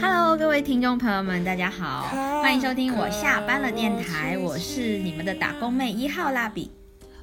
[0.00, 2.08] Hello，各位听众朋友们，大家好，
[2.42, 6.72] 欢迎收听我下班了电台，我是你们的打工妹一号蜡笔。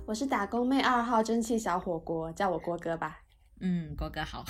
[0.05, 3.19] 我是打工妹二号蒸汽小火锅，叫我郭哥吧。
[3.59, 4.45] 嗯，郭哥好，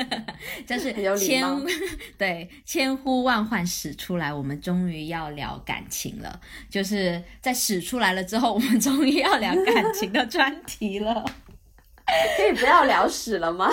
[0.66, 1.44] 真是千
[2.16, 6.40] 对千呼万唤始出来，我们终于要聊感情了。
[6.70, 11.22] 就是在使出来了之后，我们终于要聊感情的专题了。
[12.36, 13.70] 可以不要聊屎了吗？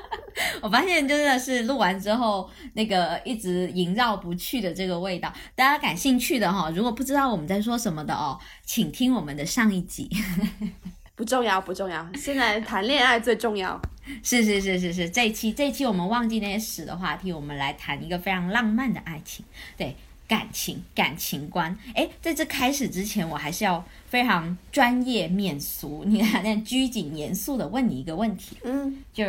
[0.62, 10.08] 我发现真的是录完之后，那个一直萦绕不去的这个味道，大家感兴趣的哈，如果不知道我们在说什么的哦，请听我们的上一集。
[11.14, 12.06] 不重要，不重要。
[12.14, 13.78] 现在谈恋爱最重要。
[14.22, 19.44] 是是是是是，这一期这一期我们忘记那些屎的话题，我们来谈一个非常浪漫的爱情，
[19.76, 19.94] 对
[20.30, 21.76] 感情感情观。
[21.96, 29.24] 哎，在这开始之前，我还是要非常专业面俗，你看那拘谨严肃的问你一个问题，嗯，就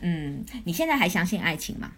[0.00, 1.90] 嗯，你现在还相信爱情吗？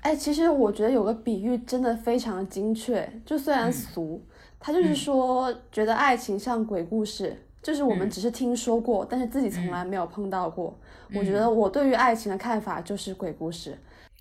[0.00, 4.24] 哎，其实我觉得有个比喻真的非常精确，就虽然俗，
[4.58, 7.46] 他就是说觉得爱情像鬼故事。
[7.62, 10.76] 就是我们只是听说过，但是自己从来没有碰到过。
[11.14, 13.78] 我觉得我对于爱情的看法就是鬼故事。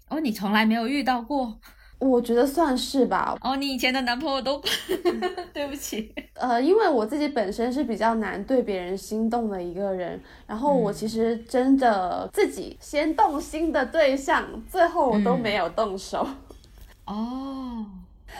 [0.09, 1.57] 哦，你从来没有遇到过？
[2.01, 3.37] 我觉得算是吧。
[3.41, 4.59] 哦，你以前的男朋友都，
[5.53, 6.13] 对不起。
[6.33, 16.27] 呃，因为我自己本身是比较难对别人心动的一个人，然后我其实真的自己先动心的对象，最后我都没有动手。
[17.05, 17.85] 哦，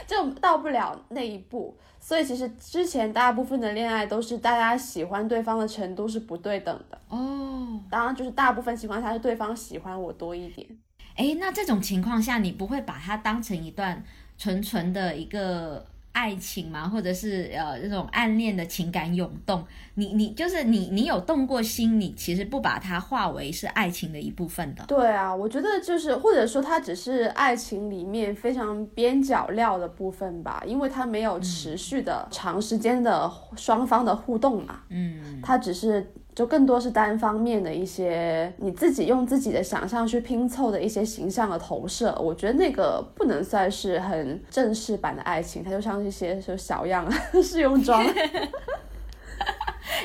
[0.08, 1.76] 就到不了那一步。
[2.00, 7.80] 所以其实之前大部分的恋爱都是大家喜欢对方的程度是不对等的哦。
[7.92, 10.68] 当然，就是大部分情况下是对方喜欢我多一点。
[11.16, 14.04] 哎，那这种情况下，你不会把它当成一段
[14.38, 16.90] 纯纯的一个爱情吗？
[16.90, 19.64] 或者是呃这种暗恋的情感涌动？
[19.96, 24.84] 你你就是你你有动过心，你其实不把它化为是爱情的一部分的。
[24.88, 34.82] 对啊，我觉得就是或者说它只是爱情里面非常边角料的部分吧，因为它没有持续的长时间的双方的互动嘛。
[34.90, 42.16] 嗯，它只是就更多是单方面的一些你自己用自己的想象去拼凑的一些形象的投射。
[42.20, 47.12] 我觉得那个不能算是很正式版的爱情，它就像一些就小样
[47.44, 48.04] 试用装。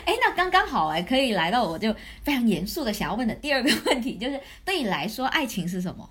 [0.04, 6.10] 哎，那刚刚好哎，可以来到我就非常严肃的想要问的第二个问题，就是对你来说，爱情是什么？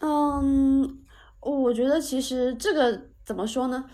[0.00, 0.98] 嗯，
[1.40, 3.84] 我觉得其实这个怎么说呢？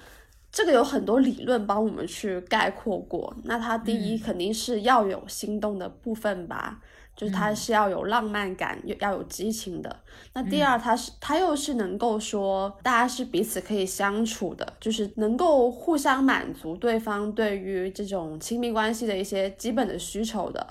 [0.53, 3.35] 这个有很多理论帮我们去概括过。
[3.45, 6.81] 那它第一肯定是要有心动的部分吧。
[7.17, 9.95] 就是它是要有浪漫感，又要有激情的。
[10.33, 20.67] 那第二，它是它又是能够说大家是彼此可以相处的，就是能够互相满足对方对于这种亲密关系的一些基本的需求的。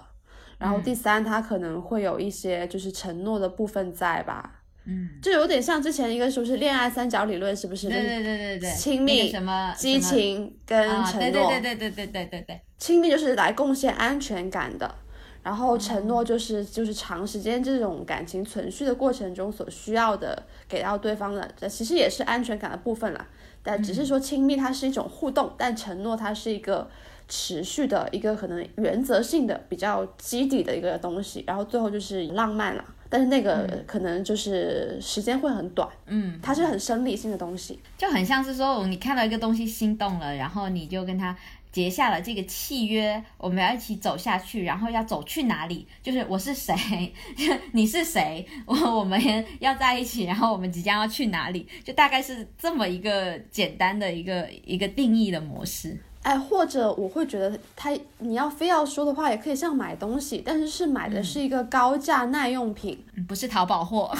[0.57, 4.58] 然后第三，它可能会有一些就是承诺的部分在吧？
[4.89, 7.87] 嗯，就有点像之前一个是不是恋爱三角理论，是不是？
[7.87, 11.49] 对对对对对，亲密、什么激情跟承诺。
[11.49, 14.95] 对对对对对对对对，亲密就是来贡献安全感的。
[15.41, 23.25] 然后承诺就是就是长时间这种感情存续的过程中所需要的给到对方的，这其实也是安全感的部分啦。
[23.63, 26.89] 但只是说亲密它是一种互动，但承诺它是一个
[27.29, 31.43] 持续的一个可能原则性的比较基底的一个东西。
[31.47, 41.35] 然后最后就是浪漫了，但是那个可能就是时间会很短，嗯，它是很生理性的东西，就很像是说你看到一个东西心动了，然后你就跟他。
[41.71, 45.85] 结下了这个契约，我们要一起走下去，然后要走去哪里？
[46.01, 47.13] 就是我是谁，
[47.73, 49.21] 你是谁，我我们
[49.59, 51.67] 要在一起，然后我们即将要去哪里？
[51.83, 55.95] 就大概是这么一个简单的一个一个定义的模式。
[56.21, 64.13] 哎，或者我会觉得他，你要非要说的话，也可以像买东西，但是是买的是一个高价耐用品，不是淘宝货。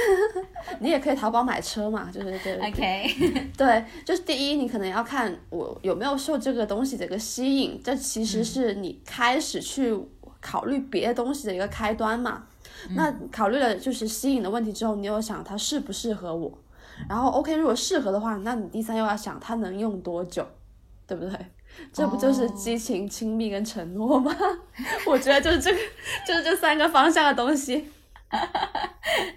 [0.80, 2.56] 你也可以淘宝买车嘛，就是对。
[2.58, 9.98] OK，对，就是第一，你可能要看我有没有受这个东西的一个吸引，这其实是你开始去
[10.42, 12.44] 考虑别的东西的一个开端嘛。
[12.94, 16.52] 那考虑了就是吸引的问题之后，你又想它适不适合我，
[17.08, 20.46] 然后 OK，如果适合的话，那你第三又要想它能用多久。
[21.06, 21.38] 对不对？
[21.92, 24.34] 这不就是激情、亲密跟承诺吗？
[25.06, 25.78] 我觉得就是这个，
[26.26, 27.90] 就是这三个方向的东西。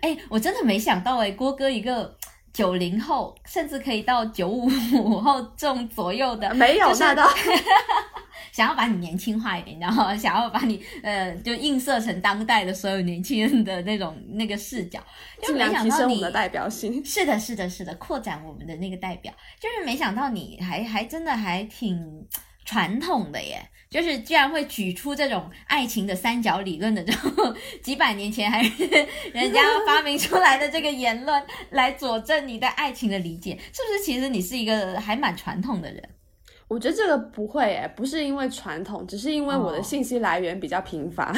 [0.02, 2.16] 哎，我真的没想到哎，郭哥一个
[2.54, 4.70] 九零后，甚至可以到九五
[5.20, 7.28] 后这种左右的，没有那倒。
[8.58, 15.00] 想要把你年轻化一点，然后想要把你呃，就映射成当代的所有年轻人的那种那个视角，
[15.48, 17.00] 就没想到你的代表性。
[17.06, 22.28] 是的，是的，是的，扩展我们的那个代表，就是没想到你还还真的还挺
[22.66, 23.62] 传统的耶。
[23.92, 28.84] 就是居然会举出这种爱情的三角理论的这种几百年前还是
[29.32, 34.04] 人家发明出来的这个言论来佐证你对爱情的理解，是不是？
[34.04, 36.04] 其实你是一个还蛮传统的人。
[36.68, 41.32] 我觉得这个不会诶，不是因为传统，只是因为我的哦信息来源比较贫乏，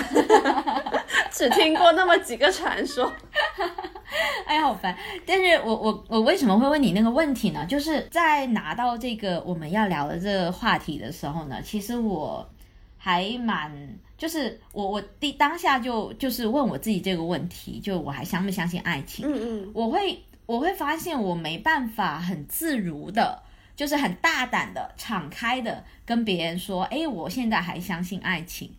[1.32, 3.12] 只听过那么几个传说。
[4.48, 4.98] 哎呀，好烦！
[5.28, 7.64] 但是我我我为什么会问你那个问题呢？
[7.68, 12.48] 就是在拿到这个我们要聊的这个话题的时候呢，其实我
[12.98, 13.72] 还蛮，
[14.18, 19.28] 就是我我第当下就就是问我自己这个问题，就我还相不相信爱情？
[19.28, 23.44] 嗯嗯，我会我会发现我没办法很自如的，
[23.80, 28.70] 就是很大胆的、敞开的跟别人说，哎，我现在还相信爱情，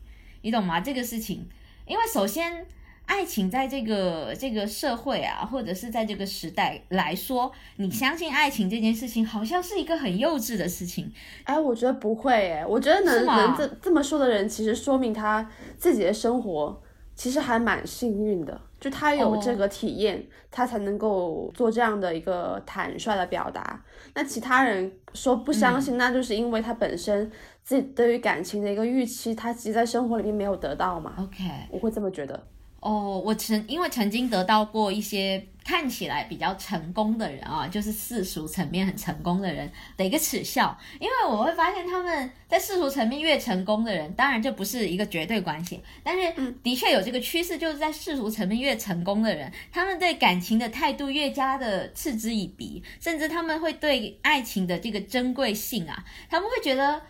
[0.43, 0.79] 你懂吗？
[0.79, 1.49] 这个事情，
[1.87, 2.67] 因为首先。
[3.07, 11.13] 爱情在这个这个社会啊，或者是在这个时代来说，你相信爱情这件事情，好像是一个很幼稚的事情。
[11.43, 16.81] 哎，我觉得不会诶，我觉得能能这这么说的人，其实说明他自己的生活
[17.21, 23.85] 其实还蛮幸运的，就他有这哦个体验，他才能够做这样的一个坦率的表达。
[24.15, 27.31] 那其他人说不相信，那就是因为他本身
[27.63, 32.43] 自己对于感情的一个预期，他其实在生活里面没有得到嘛，OK，我会这么觉得。
[32.81, 57.03] 哦，我曾因为曾经得到过一些看起来比较成功的人啊，就是世俗层面很成功的人的一个耻笑，因为我会发现他们在世俗层面越成功的人，当然这不是一个绝对关系，但是的确有这个趋势，就是在世俗层面越成功的人，他们对感情的态度越加的嗤之以鼻，甚至他们会对爱情的这个珍贵性啊，他们会觉得。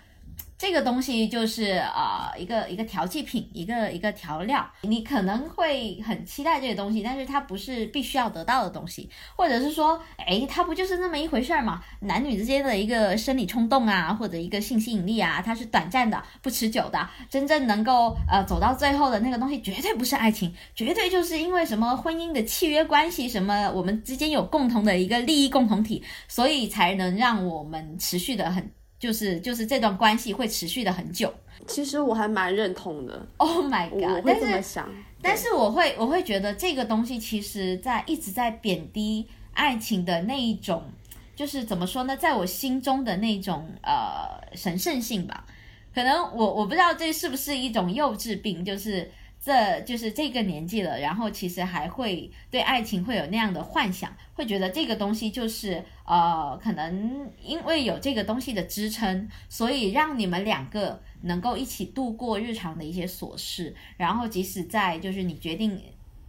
[0.60, 11.82] 这个东西就是呃一个一个调剂品，一个一个调料，你可能会很期待这个东西，但是它不是必须要得到的东西，或者是说，哎，它不就是那么一回事儿嘛？
[12.00, 28.70] 男女之间的一个生理冲动啊，或者一个性吸引力啊，它是短暂的、不持久的，真正能够呃走到最后的那个东西，绝对不是爱情，绝对就是因为什么婚姻的契约关系，什么我们之间有共同的一个利益共同体，所以才能让我们持续的很。
[29.00, 31.34] 就是就是这段关系会持续的很久。
[31.66, 34.22] 其实我还蛮认同的，Oh my god！
[34.24, 34.88] 但是想。
[35.22, 40.82] 但是我会我会觉得这个东西其实在一直在贬低爱情的那一种，
[41.36, 45.44] 就是怎么说呢，在我心中的那种呃神圣性吧。
[45.94, 49.10] 可能我我不知道这是不是一种幼稚病，就是
[49.42, 65.80] 这就是这个年纪了，然后其实还会对爱情会有那样的幻想，会觉得这个东西就是呃，可能因为有这个东西的支撑，所以让你们两个能够一起度过日常的一些琐事，然后即使在就是你决定。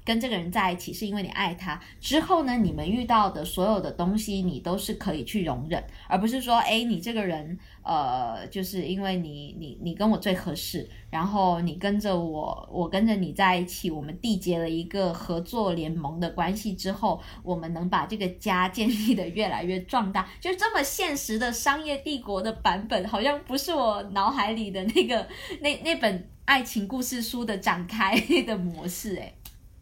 [0.04, 25.28] 跟这个人在一起是因为你爱他，之后呢，你们遇到的所有的东西，你都是可以去容忍，而不是说，哎，你这个人，呃，就是因为你你你跟我最合适，然后你跟着我，我跟着你在一起，我们缔结了一个合作联盟的关系之后，我们能把这个家建立的越来越壮大，就这么现实的商业帝国的版本，好像不是我脑海里的那个
[25.62, 29.32] 那那本爱情故事书的展开的模式，哎。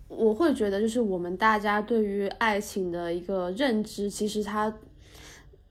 [0.09, 4.73] 我会觉得，就是我们大家对于爱情的一个认知，其实它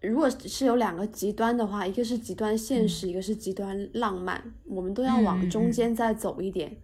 [0.00, 6.74] 如果是有两个极端的话，一个是极端现实，一个是极端浪漫，我们都要往中间再走一点。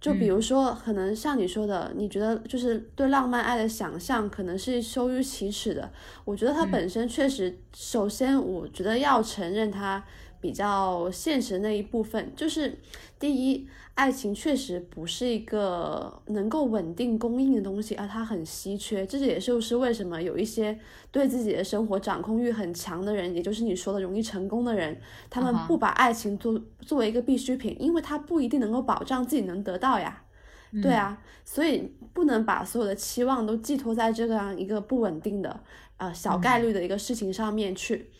[0.00, 5.92] 就比如说，可能像你说的，你觉得就是对浪漫爱的想象，可能是羞于启齿的。
[6.24, 10.02] 我觉得它本身确实，首先我觉得要承认它
[10.40, 12.78] 比较现实的那一部分，就是
[13.18, 13.68] 第一。
[13.94, 19.06] 爱情确实不是一个能够稳定供应的东西，而它很稀缺。
[19.06, 20.76] 这也就是为什么有一些
[21.12, 30.22] 对自己的生活掌控欲很强的人，也就是你说的容易成功的人，他们不把爱情做作为一个必需品，因为他不一定能够保障自己能得到呀。
[30.82, 35.60] 对啊，所以不能把所有的期望都寄托在这样一个不稳定的、
[35.98, 38.10] 呃小概率的一个事情上面去。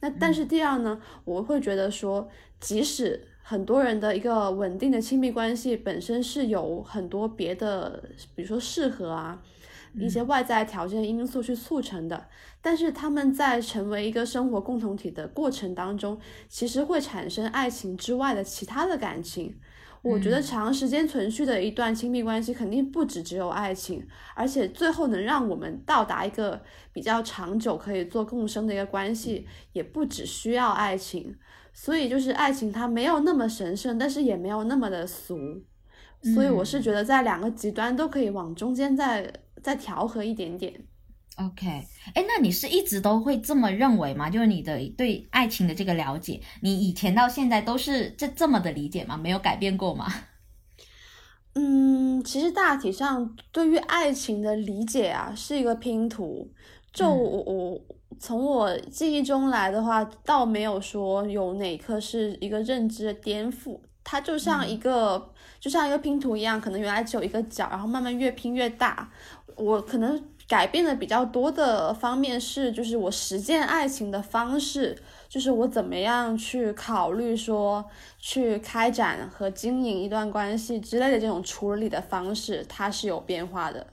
[0.00, 2.28] 那但是第二呢，我会觉得说，
[2.60, 8.02] 即使很多人的一个稳定的亲密关系本身是有很多别的，
[8.34, 9.42] 比如说适合啊，
[9.94, 12.28] 一些外在条件因素去促成的，
[12.62, 16.18] 但是他们在成为一个生活共同体的过程当中，
[16.48, 19.54] 其实会产生爱情之外的其他的感情。
[20.00, 24.02] 我觉得长时间存续的一段亲密关系，肯定不只只有爱情，
[24.34, 26.58] 而且最后能让我们到达一个
[26.90, 31.36] 比较长久可以做共生的一个关系，也不只需要爱情。
[31.72, 35.36] 所以就是爱情，它没有那么神圣，但是也没有那么的俗。
[36.34, 40.72] 所以我是觉得在两个极端都可以往中间再再调和一点点。
[41.36, 41.66] OK，
[42.14, 44.30] 哎，那你是一直都会这么认为吗？
[44.30, 49.16] 就是你的对爱情的这个了解，你以前到现在都是这这么的理解吗？
[49.16, 50.06] 没有改变过吗？
[51.54, 56.52] 嗯，其实大体上对于爱情的理解啊，是一个拼图。
[56.92, 57.80] 就我我
[58.18, 69.10] 从我记忆中来的话，倒没有说有哪颗是一个认知的颠覆，它就像一个就像一个拼图一样，可能原来只有一个角，然后慢慢越拼越大。
[69.56, 74.96] 我可能改变的比较多的方面是，就是我实践爱情的方式，
[75.28, 77.84] 就是我怎么样去考虑说
[78.18, 83.86] 去开展和经营一段关系之类的这种处理的方式，它是有变化的。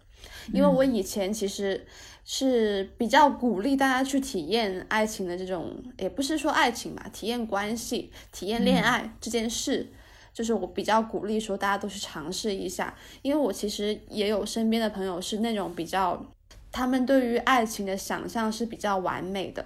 [0.54, 1.86] 因为我以前其实
[2.32, 9.88] 是比较鼓励大家去体验爱情的这种，也不是说爱情吧，体验关系、体验恋爱这件事。
[10.32, 16.24] 就是我比较鼓励说大家都去尝试一下，因为我其实也有身边的朋友是那种比较，
[16.72, 19.66] 他们对于爱情的想象是比较完美的，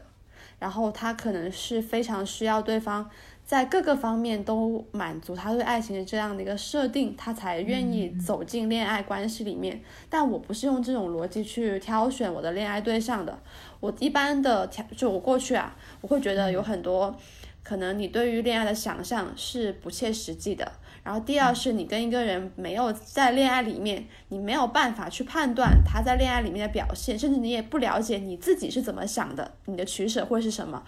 [0.57, 3.09] 然后他可能是非常需要对方
[3.45, 9.81] 在各个方面都满足他对爱情的这样的一个设定，他才愿意走进恋爱关系里面。
[10.09, 13.37] 但我不是用这种逻辑去挑选我的恋爱对象的，
[13.79, 17.15] 我一般的挑就我过去啊，我会觉得有很多。
[17.61, 20.69] 可能你对于恋爱的想象是不切实际的，
[21.01, 30.83] 然后第二是你跟一个人没有在恋爱里面，你没有办法去判断他在恋爱里面的表现，甚至你也不了解你自己是怎么想的，你的取舍会是什么，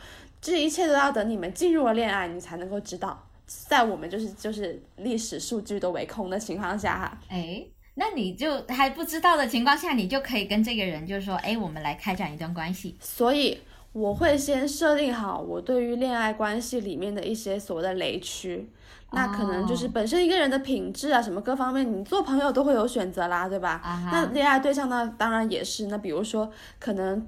[0.46, 3.28] 这一切都要等你们进入了恋爱，你才能够知道。
[3.48, 13.60] 在我们就是就是历史数据都为空的情况下哈，哎，那你就还不知道的情况下，你就可以跟这个人就是说，哎，我们来开展一段关系，所以。
[13.96, 18.70] 我会先设定好我对于恋爱关系里面的一些所谓的雷区，
[19.14, 23.82] 那可能就是本身一个人的品质啊，什么各方面，你做朋友都会有选择啦，对吧？
[24.12, 25.88] 那恋爱对象呢，当然也是。
[25.88, 27.26] 那比如说，可能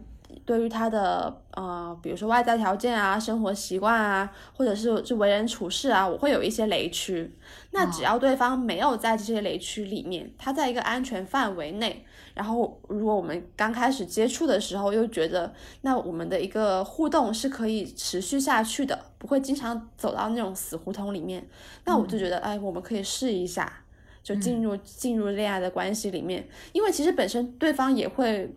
[0.47, 7.29] 对于他的呃，比如说外在条件啊、生活习惯啊，或者是是为人处事啊，我会有一些雷区。
[7.71, 12.05] 那只要对方没有在这些雷区里面，他在一个安全范围内。
[12.33, 21.45] 然后，如果我们刚开始接触的时候，又觉得那我们的一个互动是可以持续下去的，不会经常走到那种死胡同里面，
[21.83, 23.81] 那我就觉得，哎，我们可以试一下，
[24.23, 28.55] 就进入进入恋爱的关系里面，因为其实本身对方也会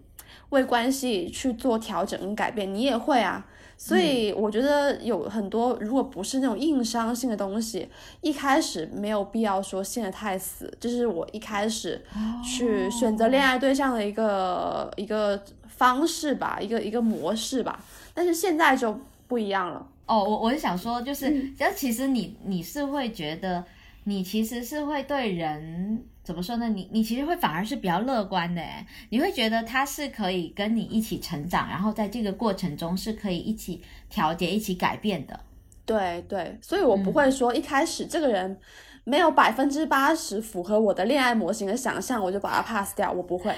[0.51, 3.47] 为关系去做调整跟改变，你也会啊。
[3.77, 7.89] 所以我觉得有很多，如果不是那种硬伤性的东西，
[8.21, 10.71] 一开始没有必要说陷得太死。
[10.79, 12.05] 这是我一开始
[12.45, 17.83] 去选择恋爱对象的一个一个方式吧，一个一个模式吧。
[18.13, 18.95] 但是现在就
[19.27, 19.87] 不一样了。
[20.05, 23.65] 哦，我我是想说，就是，就其实你你是会觉得，
[24.05, 26.05] 你其实是会对人。
[26.23, 26.69] 怎么说呢？
[26.69, 35.41] 你你其实会反而是比较乐观的诶，你会觉得他是可以跟你一起成长，然后在这个过程中是可以一起调节、一起改变的。
[35.87, 38.61] 对对，所以我不会说一开始这个人
[39.03, 43.11] 没有百分之八十符合我的恋爱模型的想象，我就把他 pass 掉。
[43.11, 43.53] 我不会，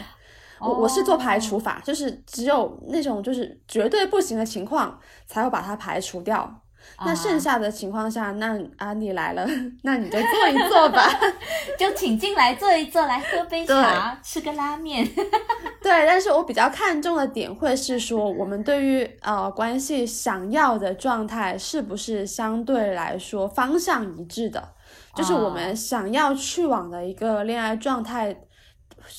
[0.58, 6.61] 我我是做排除法，就是只有那种就是绝对不行的情况才会把它排除掉。
[7.04, 9.46] 那剩下的情况下，那啊你来了，
[9.82, 11.08] 那你就坐一坐吧，
[11.78, 15.04] 就请进来坐一坐，来喝杯茶，吃个拉面。
[15.82, 24.72] 对，但是我比较看重的点会是说，我们对于呃关系想要的状态是不是相对来说方向一致的，
[25.16, 28.36] 就是我们想要去往的一个恋爱状态，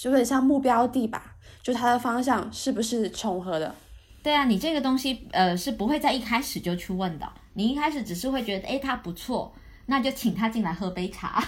[0.06, 3.76] 有点像目标地吧，就它的方向是不是重合的？
[4.24, 7.28] 对啊，你这个东西呃是不会在一开始就去问的。
[7.54, 9.54] 你一开始只是会觉得，哎，他不错，
[9.86, 11.44] 那就请他进来喝杯茶。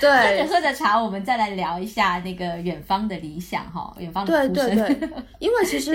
[0.00, 5.92] 对， 喝着喝着茶，我们再来聊一下那个远方的理想哈，远方的对对对， 因为其实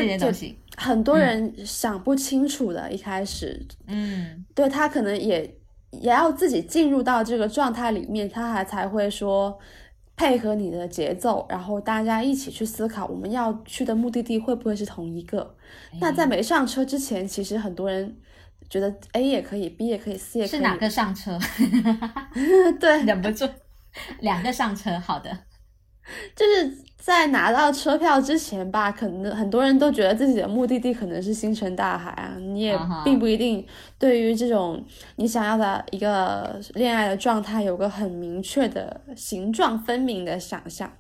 [0.78, 5.44] 很多人想不清楚的，一开始，嗯，对他可能也
[5.92, 9.60] 也要自己进入到这个状态里面，他还才会说
[10.16, 15.56] 配合你的节奏，然后大家一起去思考我们要去的目的地会不会是同一个。
[16.00, 18.16] 那在没上车之前，其实很多人。
[18.72, 20.58] 觉得 A 也可以，B 也可以，C 也可以。
[20.58, 21.38] 是哪个上车？
[22.80, 23.46] 对，忍不住，
[24.22, 25.30] 两个上车，好的。
[26.36, 33.66] 就是在拿到车票之前吧，可能很多人都觉得自己的目的地可能是星辰大海啊，你也并不一定
[34.00, 34.84] 对于这种
[35.18, 40.92] 你想要的一个恋爱的状态有个很明确的形状分明的想象。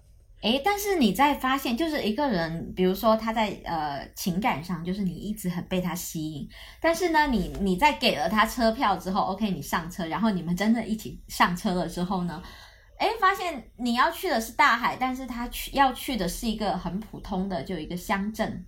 [0.42, 12.42] 诶，但是你在发现，就是一个人，比如说他在呃情感上，就是你一直很被他吸引，但是呢，你你在给了他车票之后，OK，你上车，然后你们真的一起上车了之后呢，
[12.98, 18.66] 诶，发现你要去的是大海，但是他去要去的是一个很普通的就一个乡镇，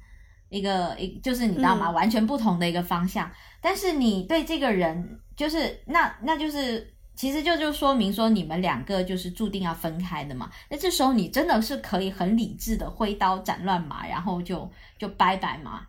[0.49, 1.89] 一个一就是你知道吗？
[1.89, 3.31] 完全不同的一个方向。
[3.59, 10.49] 但是你对这个人，就是那那就是其实就就说明说你们两个就是注定要分开的嘛。
[10.69, 15.81] 那这时候你真的是可以很理智的挥刀斩乱麻，然后就就拜拜嘛？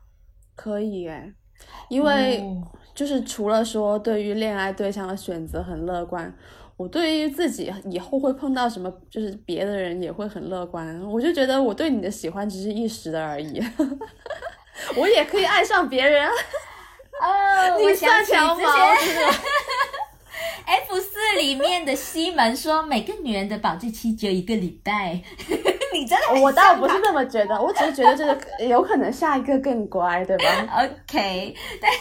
[0.55, 1.33] 可以哎，
[1.89, 2.63] 因为哦
[2.95, 6.33] 就是除了说对于恋爱对象的选择很乐观，
[6.77, 11.01] 我对于自己以后会碰到什么就是别的人也会很乐观。
[11.11, 13.61] 我就觉得我对你的喜欢只是一时的而已，
[14.97, 16.31] 我也可以爱上别人
[17.81, 18.63] 你想起算条毛
[20.67, 25.21] F 四里面的西门说，每个女人的保质期只有一个礼拜。
[25.93, 30.45] 你真的我倒不是这么觉得，我只是觉得这个有可能下一个更乖，对吧
[30.77, 31.99] ？OK，但是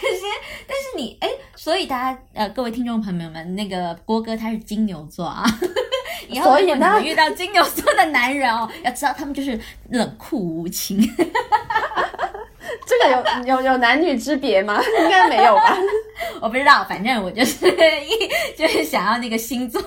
[0.65, 5.45] 但是你哎，所以大家呃，各位听众朋友们，那个郭哥他是金牛座啊，
[6.27, 9.59] 以后如果你们遇到金牛座的男人哦，要知道他们就是
[9.89, 10.99] 冷酷无情。
[12.87, 14.81] 这个有有有男女之别吗？
[15.03, 15.77] 应该没有吧？
[16.41, 19.81] 我不知道，反正我就是一就是想要那个星座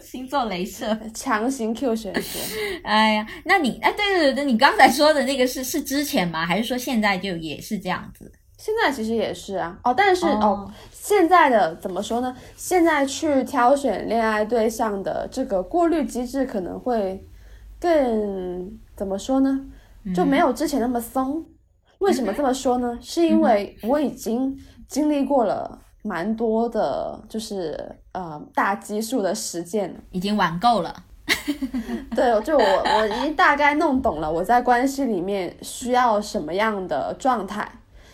[0.00, 0.96] 星座镭射。
[1.14, 2.38] 强行 Q 玄学。
[2.82, 6.44] 哎呀，那你哎，对对对，你刚才说的那个是是之前吗？
[6.46, 8.32] 还是说现在就也是这样子？
[8.58, 12.34] 现在其实也是啊，哦，但是哦哦现在的怎么说呢？
[12.56, 17.22] 现在去挑选恋爱对象的这个过滤机制可能会
[17.78, 19.60] 更怎么说呢？
[20.14, 21.44] 就没有之前那么松。
[22.04, 22.98] 为什么这么说呢？
[23.00, 24.56] 是因为我已经
[24.86, 27.76] 经历过了蛮多的，就是
[28.12, 29.94] 呃大基数的实践。
[30.10, 30.94] 已经玩够了。
[32.14, 37.66] 对，就我我已经大概弄懂了我在关系里面需要什么样的状态。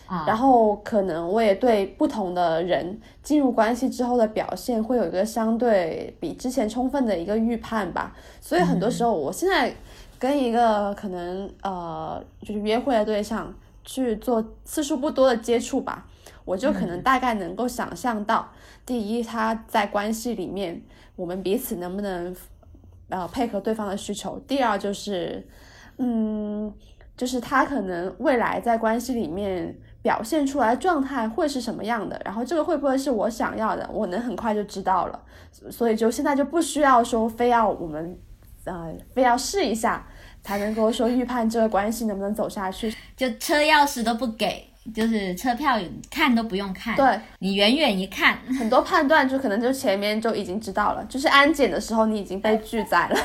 [0.07, 9.73] 啊，然后可能我也对不同的人进入关系之后的表现会有一个相对比之前充分的一个预判吧，所以很多时候我现在
[10.19, 16.07] 跟一个可能呃就是约会的对象去做次数不多的接触吧，
[16.45, 18.51] 我就可能大概能够想象到，
[18.85, 20.81] 第一他在关系里面
[21.15, 22.35] 我们彼此能不能
[23.09, 25.47] 呃配合对方的需求，第二就是
[25.97, 26.73] 嗯。
[27.17, 35.21] 就是他可能未来在关系里面表现出来的状态会是什么样的，然后这个会不会是我想要的，我能很快就知道了，
[35.69, 38.17] 所以就现在就不需要说非要我们，
[38.63, 40.07] 呃，非要试一下
[40.43, 42.93] 才能够说预判这个关系能不能走下去。
[43.15, 53.15] 就车钥匙都不给，就是车票看都不用看，对，你远远一看，很多判断就可能就前面就已经知道了，就是安检的时候你已经被拒载了。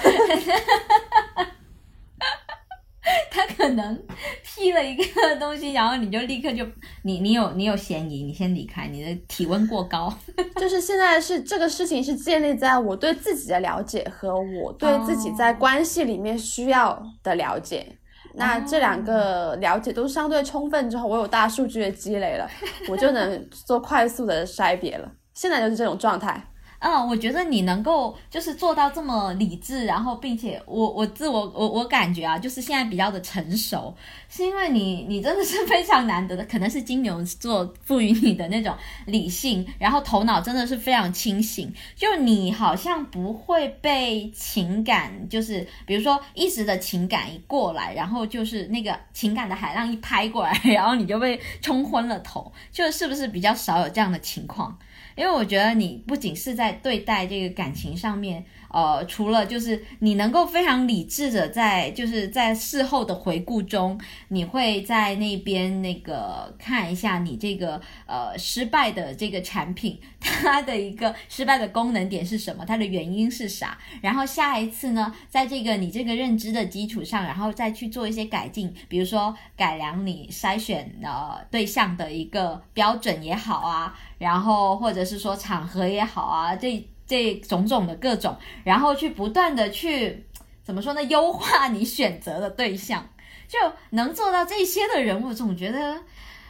[3.31, 4.03] 他可能
[4.42, 5.05] 批了一个
[5.37, 6.66] 东西，然后你就立刻就
[7.03, 10.12] 你你有你有嫌疑，你先离开，你的体温过高。
[10.61, 17.87] 就是现在是这个事情是建立在我对自己的了解和我对自己在关系里面需要的了解。
[18.35, 22.51] 那这两个了解都相对充分之后，我有大数据的积累了，
[22.88, 25.11] 我就能做快速的筛别了。
[25.33, 26.42] 现在就是这种状态。
[26.87, 33.92] 嗯，我觉得你能够就是做到这么理智，然后并且我我自我我我感觉啊，就是现在比较的成熟，
[34.29, 38.72] 是因为你你真的是非常难得的，可能是金牛座赋予你的那种
[39.07, 54.79] 理性，然后头脑真的是非常清醒，就你好像不会被情感，就是比如说一时的情感一过来，然后就是那个情感的海浪一拍过来，然后你就被冲昏了头，就是不是比较少有这样的情况？
[55.17, 58.45] 因为我觉得你不仅是在对待这个感情上面，
[58.77, 90.27] 呃，除了就是你能够非常理智的在就是在事后的回顾中，你会在那边那个看一下你这个呃失败的这个产品，它的一个失败的功能点是什么，它的原因是啥，然后下一次呢，在这个你这个认知的基础上，然后再去做一些改进，比如说改良你筛选呃对象的一个标准也好啊，然后或者是说场合也好啊，这这种种的各种，然后去不断的去
[90.64, 93.09] 怎么说呢，优化你选择的对象，
[93.47, 93.59] 就
[93.90, 95.97] 能做到这些的人，我总觉得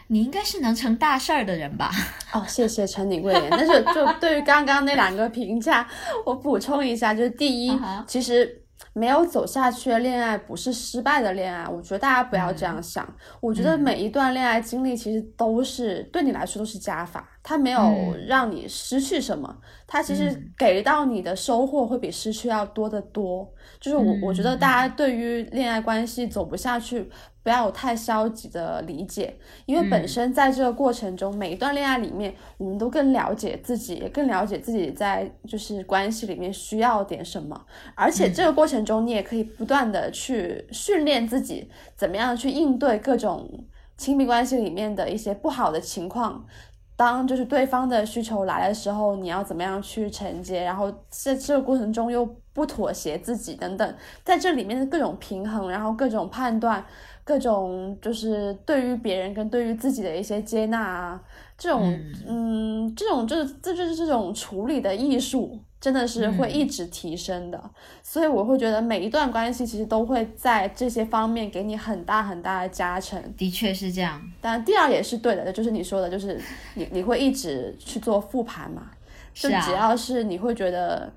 [0.09, 1.91] 你应该是能成大事儿的人吧。
[2.33, 3.49] 哦，谢谢陈鼎贵言。
[3.51, 5.87] 但是就对于刚刚那两个评价，
[6.25, 13.07] 我补充一下，就是第一其实没有走下去的恋爱不是失败的恋爱，我觉得大家不要这样想。
[13.41, 19.57] 我觉得每一段恋爱经历其实都是对你来说都是加法，它没有嗯让你失去什么，
[19.87, 23.49] 它其实嗯给到你的收获会比失去要多得多。
[23.79, 27.09] 就是我我觉得大家对于恋爱关系走不下去。
[27.47, 29.33] 不要有太消极的理解，
[29.67, 37.65] 因为本身在这个过程中，每一段恋爱里面，我们都更了解自己，也更了解自己在就是关系里面需要点什么。
[37.95, 43.49] 而且这个过程中，你也可以不断的去训练自己，怎么样去应对各种
[43.97, 46.45] 亲密关系里面的一些不好的情况。
[46.97, 50.65] 当就是对方的需求来的时候，你要怎么样去承接？
[50.65, 56.83] 然后在这个过程中又不妥协自己等等，在这里面的各种平衡，然后各种判断，
[57.23, 61.23] 各种就是对于别人跟对于自己的一些接纳啊，
[61.59, 65.59] 这种嗯，这种就是这就是这种处理的艺术。
[65.79, 67.71] 真的是会一直提升的，
[68.03, 73.23] 所以我会觉得每一段关系其实都会在这些方面给你很大很大的加成。
[73.37, 76.41] 的确是这样，当然第二也是对的，就是你说的，就是
[76.75, 78.91] 你你会一直去做复盘嘛，
[79.33, 81.13] 就只要是你会觉得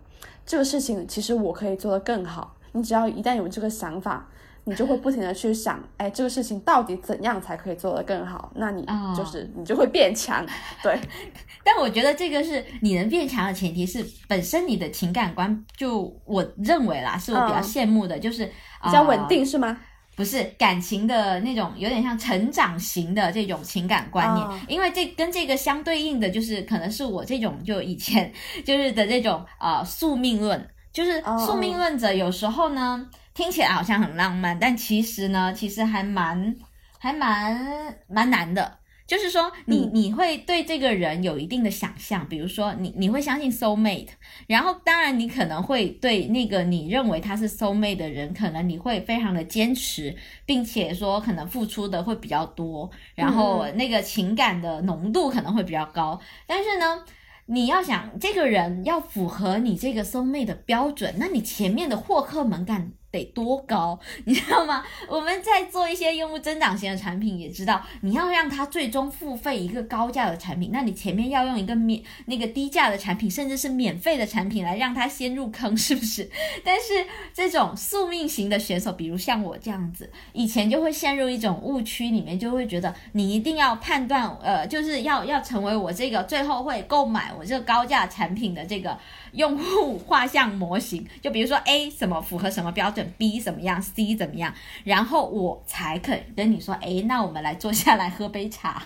[0.46, 4.28] 这个事情其实我可以做得更好，你只要一旦有这个想法。
[4.70, 8.52] 你就会不停的去想，哎，这个事情到底怎样才可以做得更好？
[8.56, 8.86] 那你
[9.18, 10.46] 就是你就会变强，
[10.84, 11.00] 对。
[11.66, 18.46] 但我觉得这个是你能变强的前提是本身你的情感观，就我认为啦，是我比较羡慕的，就是
[18.84, 19.76] 比较稳定，是吗？
[20.16, 28.32] 不是感情的那种，有点像成长型的这种情感观念，因为这跟这个相对应的，就是可能是我这种就以前
[28.64, 33.08] 就是的这种呃宿命论，就是宿命论者有时候呢。
[33.40, 36.54] 听起来好像很浪漫，但其实呢，其实还蛮
[36.98, 38.80] 还蛮蛮难的。
[39.08, 44.10] 就是说，你你会对这个人有一定的想象，比如说你你会相信 soul mate，
[44.46, 50.14] 然后当然你可能会对那个你认为他是 soul mate 的人，可能你会非常的坚持，
[50.46, 56.20] 并且说可能付出的会比较多，然后那个情感的浓度可能会比较高。
[56.46, 57.06] 但是呢，
[57.46, 62.92] 你要想这个人要符合你这个 soul mate 的标准，那你前面的获客门槛。
[63.12, 64.84] 得多高， 你知道吗？
[65.08, 76.30] 我们在做一些用户增长型的产品，也知道你要让他最终付费一个高价的产品，那你前面要用一个免那个低价的产品，甚至是免费的产品来让他先入坑，是不是？
[76.64, 88.98] 但是这种宿命型的选手，比如像我这样子，以前就会陷入一种误区里面，就会觉得你一定要判断，呃，就是要要成为我这个最后会购买我这个高价产品的这个。
[89.34, 98.84] 用户画像模型，就比如说 A 什么符合什么标准，B 怎么样，C 怎么样，然后我才肯跟你说，哎，那我们来坐下来喝杯茶。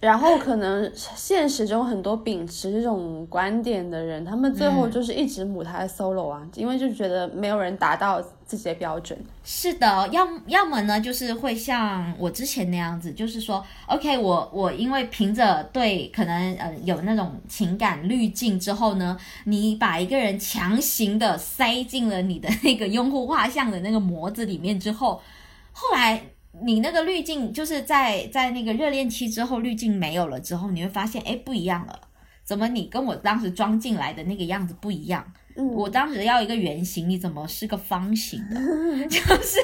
[0.00, 9.18] 然后可能现实中很多秉持这种观点的人，他们最后就是一直母胎 solo 啊，因为就觉得没有人达到自己的标准。
[9.44, 25.20] 是的，要要么呢，就是会像我之前那样子，就是说，OK，我我因为凭着对可能呃有那种情感滤镜之后呢，你把一个人强行的塞进了你的那个用户画像的那个模子里面之后，
[25.72, 26.22] 后来。
[26.64, 32.00] 你那个滤镜就是在在那个热恋期之后滤镜没有了之后，你会发现哎不一样了，
[32.44, 35.32] 怎么你跟我当时装进来的那个样子不一样？
[35.56, 38.56] 我当时要一个圆形，你怎么是个方形的？
[39.08, 39.58] 就是，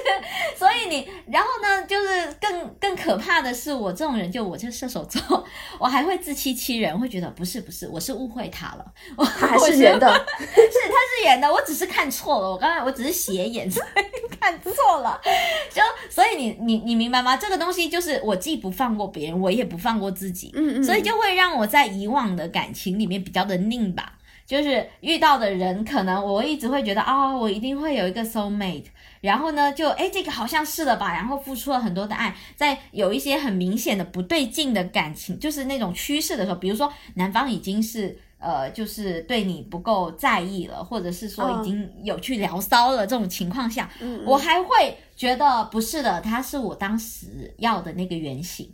[0.57, 5.45] 所以你，然后呢，就是更更可怕的是，我这种人，就我这射手座，
[5.79, 8.85] 我还会自欺欺人，会觉得不是不是，我是误会他了，
[9.17, 10.07] 我还是圆的，
[10.39, 15.21] 是他是圆的，我只是看错了，我刚才我只是斜眼，所以看错了，
[15.73, 17.37] 就所以你你你明白吗？
[17.37, 24.15] 这个东西就是我既不放过别人，我也不放过自己，嗯嗯，所以就会让我在以往的感情里面比较的拧吧。
[24.47, 28.85] 就是遇到的人，可能我一直会觉得啊，我一定会有一个 soul mate，
[29.21, 43.91] 然后呢，就哎，这个好像是了吧，然后付出了很多的爱，在有一些很明显的不对劲的感情，就是那种趋势的时候，比如说男方已经是呃，就是对你不够在意了，或者是说已经有去聊骚了这种情况下，
[44.25, 48.73] 我还会觉得不是的，他是我当时要的那个原型。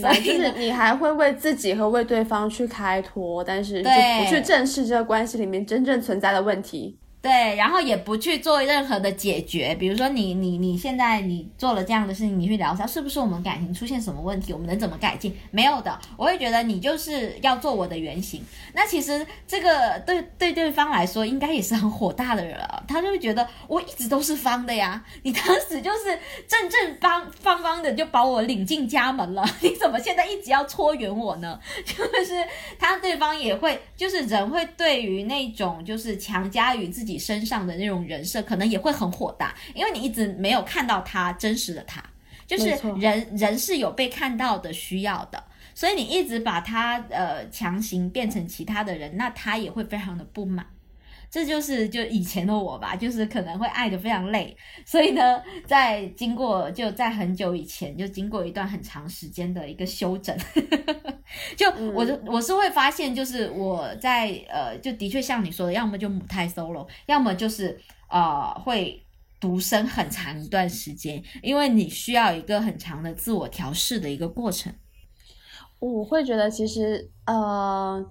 [0.00, 6.96] 所以就是你还会为自己和为对方去开脱，但是就不去正视这个关系里面真正存在的问题。
[7.20, 15.36] 对，然后也不去做任何的解决，比如说你你你现在你做了这样的事情，你去聊一下是不是我们感情出现什么问题，我们能怎么改进？
[15.50, 18.40] 没有的，我会觉得你就是要做我的原型。
[18.72, 31.58] 那其实这个对对对方来说应该也是很火大的人了，他就会觉得我一直都是方的呀，你当时就是正正方方方的就把我领进家门了，你怎么现在一直要搓圆我呢？
[31.84, 32.46] 就是
[32.78, 37.07] 他对方也会，就是人会对于那种就是强加于自己。
[37.10, 42.02] 己身上的那种人设可能也会很火大，因为你一直没有看到他真实的他，
[42.46, 45.42] 就是人人是有被看到的需要的，
[45.74, 50.66] 所以你一直把他呃强行变成其他的人，那他也会非常的不满。
[51.30, 60.36] 这就是就以前的我吧，就是可能会爱的非常累，所以呢，在经过就在很久以前就经过一段很长时间的一个休整，
[61.56, 69.04] 就我就我是会发现，就是我在呃，就的确像你说的，要么就母胎 solo，要么就是呃会
[69.38, 74.72] 独身很长一段时间，因为你需要一个很长的自我调试的一个过程。
[75.78, 78.04] 我会觉得其实呃，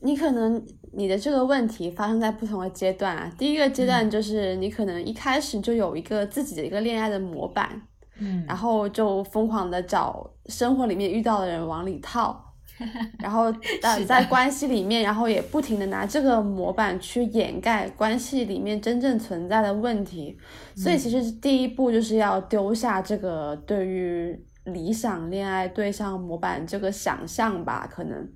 [0.00, 3.30] 你可能你的这个问题发生在不同的阶段啊。
[3.38, 7.80] 第一个阶段就是你可能一开始就有一个自己的一个恋爱的模板，
[8.18, 12.46] 嗯然后就疯狂的找生活里面遇到的人往里套。
[13.20, 20.34] 然后呃，在关系里面，然后也不停的拿这个模板去掩盖关系里面真正存在的问题，
[20.74, 24.34] 所以其实第一步就是要丢下这个对于
[24.72, 28.28] 理想恋爱对象模板这个想象吧，可能。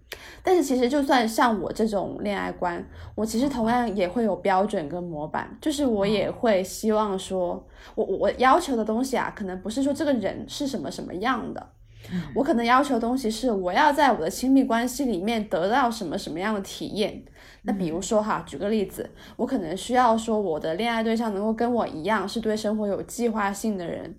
[0.42, 11.70] 但是其实就算像我这种恋爱观，我其实同样也会有标准跟模板，就是我也会希望说，我我我要求的东西啊，可能不是说这个人是什么什么样的。
[12.34, 17.24] 我可能要求的东西是，我要在我的亲密关系里面得到什么什么样的体验。
[17.62, 24.14] 那比如说哈，举个例子，我可能需要说我的恋爱对象能够跟我一样是对生活有计划性的人。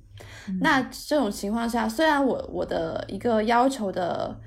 [0.62, 4.40] 那这种情况下，虽然我我的一个要求的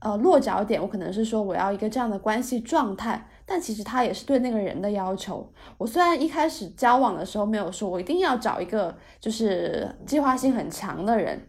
[0.00, 5.52] 呃落脚点，我可能是说我要一个这样的关系状态，但其实他也是对那个人的要求。
[5.78, 11.48] 我虽然一开始交往的时候没有说我一定要找一个就是计划性很强的人，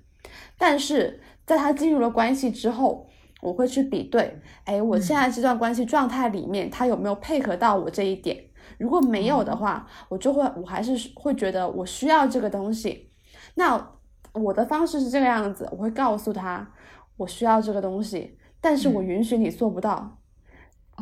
[0.57, 3.07] 但是在他进入了关系之后，
[3.41, 8.45] 我会去比对，哎，我现在这段关系状态里面，他有没有配合到我这一点？
[8.77, 13.11] 如果没有的话，我就会，我还是会觉得我需要这个东西。
[13.55, 13.96] 那
[14.37, 16.67] 我的方式是这个样子，我会告诉他
[17.17, 20.17] 我需要这个东西，但是我允许你做不到。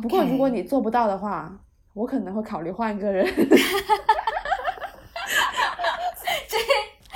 [0.02, 1.52] 不过如果你做不到的话，
[1.94, 3.26] 我可能会考虑换个人。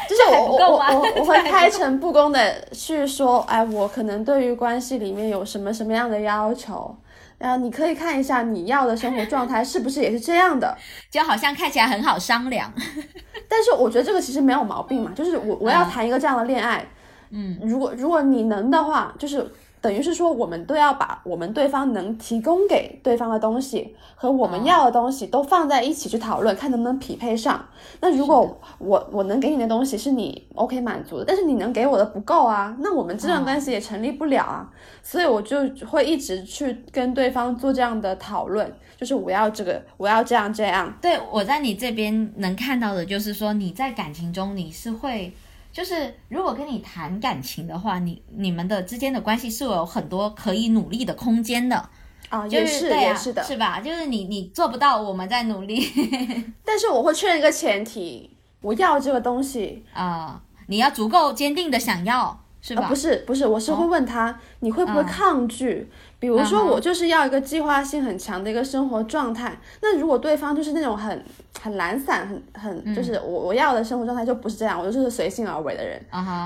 [0.09, 6.97] 就是我我我我会开诚布公的去说，哎，我可能对于关系里面有什么什么样的要求，
[7.41, 10.77] 然后你可以看一下你要的生活状态是不是也是这样的。
[11.11, 12.73] 就好像看起来很好商量。
[13.49, 16.87] 但是我觉得这个其实没有毛病嘛，就是我我要嗯谈一个这样的恋爱，
[17.31, 27.65] 嗯，如果如果你能的话，就是等于是说我们都要把我们对方能提供给对方的东西和我们哦要的东西都放在一起去讨论，看能不能匹配上。
[28.01, 34.71] 那如果我我能给你的东西是你 OK 满足的，但是你能给我的不够啊，那我们这段哦关系也成立不了啊。
[35.03, 40.93] 所以我就会一直去跟对方做这样的讨论，就是我要这个，我要这样这样。
[41.01, 45.33] 对，我在你这边能看到的就是说，你在感情中你是会，
[45.73, 51.89] 就是如果跟你谈感情的话，你你们的之间的关系是有很多可以努力的空间的，
[52.29, 53.81] 啊，就也是对啊，也是的，是吧？
[53.81, 55.87] 就是你你做不到，我们在努力。
[56.65, 62.83] 但是我会确认一个前提，我要这个东西，啊、你要足够坚定的想要，是吧？
[62.85, 65.89] 啊，不是不是，我是会问他，你会不会嗯抗拒？
[66.19, 69.59] 比如说，我就是要一个计划性很强的一个生活状态。
[69.81, 71.25] 那如果对方就是那种很
[71.63, 75.99] 很懒散，很很嗯就是我我要的生活状态就不是这样，我就是随性而为的人。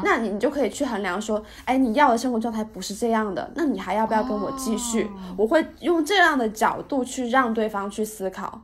[0.04, 5.02] 那你你就可以去衡量说，哎，你要的生活状态不是这样的，那你还要不要跟我继续？
[5.02, 8.62] 哦我会用这样的角度去让对方去思考。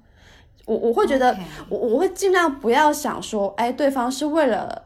[0.66, 1.36] 我我会觉得
[1.68, 4.80] 我我会尽量不要想说，哎，对方是为了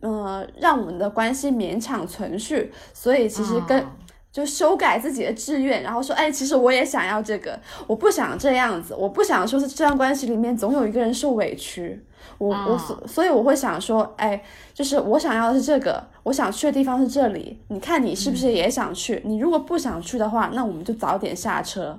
[0.00, 3.86] 呃让我们的关系勉强存续，所以其实跟、哦
[4.32, 12.04] 就修改自己的志愿，然后说，哎，其实我也想要这个，我不想这样子，我不想说是这段关系里面总有一个人受委屈，
[12.36, 14.42] 我、我哦所所以我会想说，哎，
[14.74, 19.22] 就是我想要的是这个，我想去的地方是这里，你看你是不是也想去？
[19.24, 21.98] 你如果不想去的话，那我们就早点下车。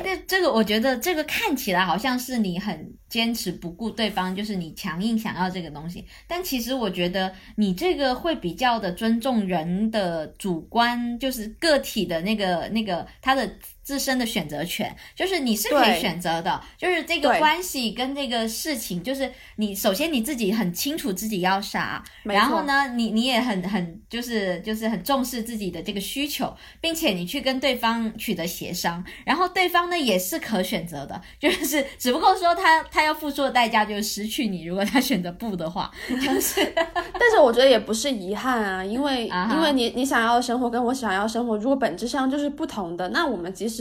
[0.00, 0.16] 对。
[0.16, 13.50] 这这个我觉得这个看起来好像是你很坚持不顾对方，就是你强硬想要这个东西，但其实我觉得你这个会比较的尊重人的主观，就是个体的那个那个他的
[13.82, 43.71] 自身的选择权，就是你是可以选择的，就是这个关系跟这个事情，就是你首先你自己很清楚自己要啥，然后呢，你你也很很就是就是很重视自己的这个需求，并且你去跟对方取得协商，然后对方呢也是可选择的，就是只不过说他他要付出的代价就是失去你，如果他选择不的话，就是 但是我觉得也不是遗憾啊，因为、因为你你想要的生活跟我想要的生活，如果本质上就是不同的，那我们即使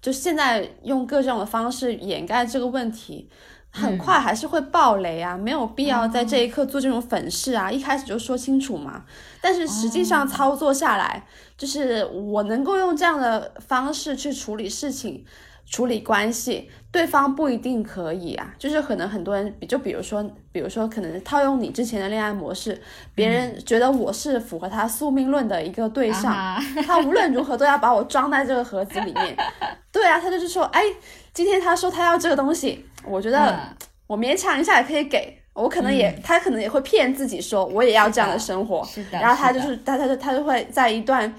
[0.00, 3.30] 就现在用各种的方式掩盖这个问题，
[3.70, 9.04] 很快还是会爆雷啊，没有必要在这一刻做这种粉饰啊，一开始就说清楚嘛。
[9.40, 15.24] 但是实际上操作下来，就是我能够用这样的方式去处理事情。
[15.66, 20.22] 处理关系，对方不一定可以啊，就是可能很多人，比就比如说，
[20.52, 22.80] 比如说可能套用你之前的恋爱模式，
[23.14, 26.32] 别人觉得我是符合他宿命论的一个对象，
[26.86, 29.36] 他无论如何都要把我装在这个盒子里面。
[29.90, 30.82] 对啊，他就是说，哎，
[31.32, 33.58] 今天他说他要这个东西，我觉得嗯。
[34.06, 41.34] 我勉强一下也可以给，我可能也、他可能也会骗自己说我也要这样的生活，是的然后他就是他他就他就会在一段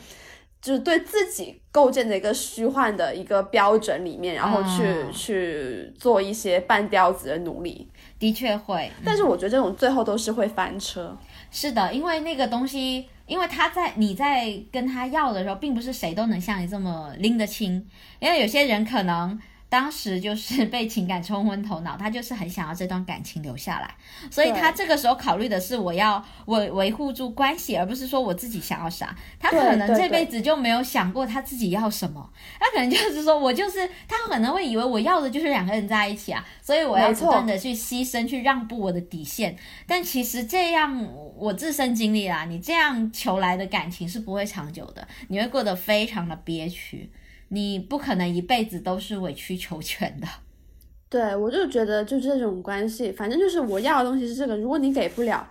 [0.65, 7.87] 就是对自己构建的一个虚幻的一个标准里面，然后去、嗯去做一些半吊子的努力。
[8.17, 11.15] 的确会，但是我觉得这种最后都是会翻车。
[11.51, 17.85] 是的，因为那个东西，因为他在你在跟他要的时候，并不是谁都能像你这么拎得清，
[18.19, 19.39] 因为有些人可能。
[19.75, 23.93] 当时就是被情感冲昏头脑，他就是很想要这段感情留下来，
[24.31, 29.13] 所以他这个时候考虑的是我要维维护住关系，而不是说我自己想要啥。
[29.37, 39.57] 他可能这辈子就没有想过他自己要什么，他可能就是说我就是他可能会以为我要的就是两个人在一起啊，所以我要不断的去牺牲，去让步我的底线。
[39.85, 47.11] 但其实这样，我自身经历啦，你这样求来的感情是不会长久的，你会过得非常的憋屈，
[47.49, 50.27] 你不可能一辈子都是委曲求全的。
[51.07, 55.49] 对我就觉得就这种关系，反正就是我要的东西是这个，如果你给不了，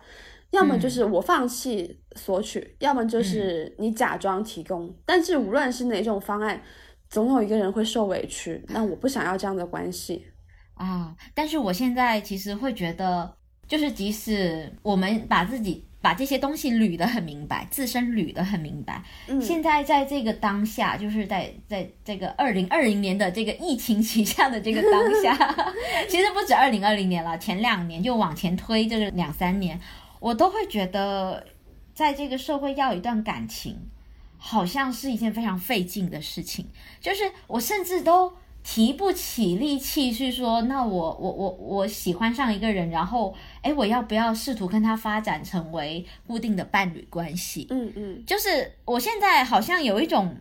[0.50, 4.94] 要么就是我放弃索取，要么就是你假装提供。
[5.06, 6.60] 但是无论是哪种方案，
[7.08, 8.62] 总有一个人会受委屈。
[8.68, 10.26] 那我不想要这样的关系。
[10.74, 13.32] 啊，但是我现在其实会觉得，
[13.66, 25.34] 就是即使我们把自己把这些东西捋得很明白，自身捋得很明白，嗯，现在在这个当下，就是在在这个二零二零年的这个疫情旗下的这个当下，
[26.06, 29.80] 其实不止二零二零年了，前两年就往前推这个两三年，
[30.20, 31.46] 我都会觉得，
[31.94, 33.88] 在这个社会要一段感情，
[34.36, 36.66] 好像是一件非常费劲的事情，
[37.00, 38.34] 就是我甚至都。
[38.64, 47.66] 提不起力气去说，那我我我我喜欢上一个人，然后哎，我要不要试图跟他发展成为固定的伴侣关系？
[47.68, 50.34] 嗯嗯，就是我现在好像有一种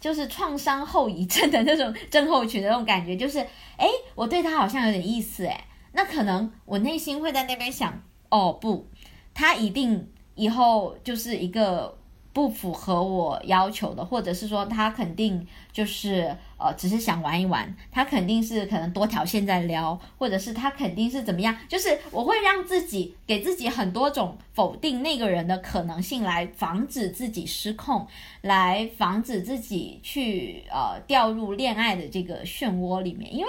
[0.00, 3.38] 就是创伤后遗症的那种症候群的那种感觉，就是
[3.76, 8.88] 哎，我对他好像有点意思，哎，那可能我内心会在那边想，哦不，
[9.34, 11.98] 他一定以后就是一个
[12.36, 28.06] 不符合我要求的，或者是说他肯定就是呃只是想玩一玩，他肯定是可能多条线在撩，或者是他肯定是怎么样，就是我会让自己给自己很多种否定那个人的可能性，来防止自己失控，
[28.42, 33.48] 来防止自己去呃掉入恋爱的这个漩涡里面，因为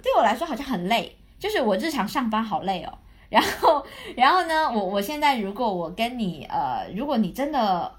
[0.00, 2.98] 对我来说好像很累，就是我日常上班好累哦。
[3.28, 3.84] 然后，
[4.16, 7.92] 然后呢，我我现在如果我跟你呃，如果你真的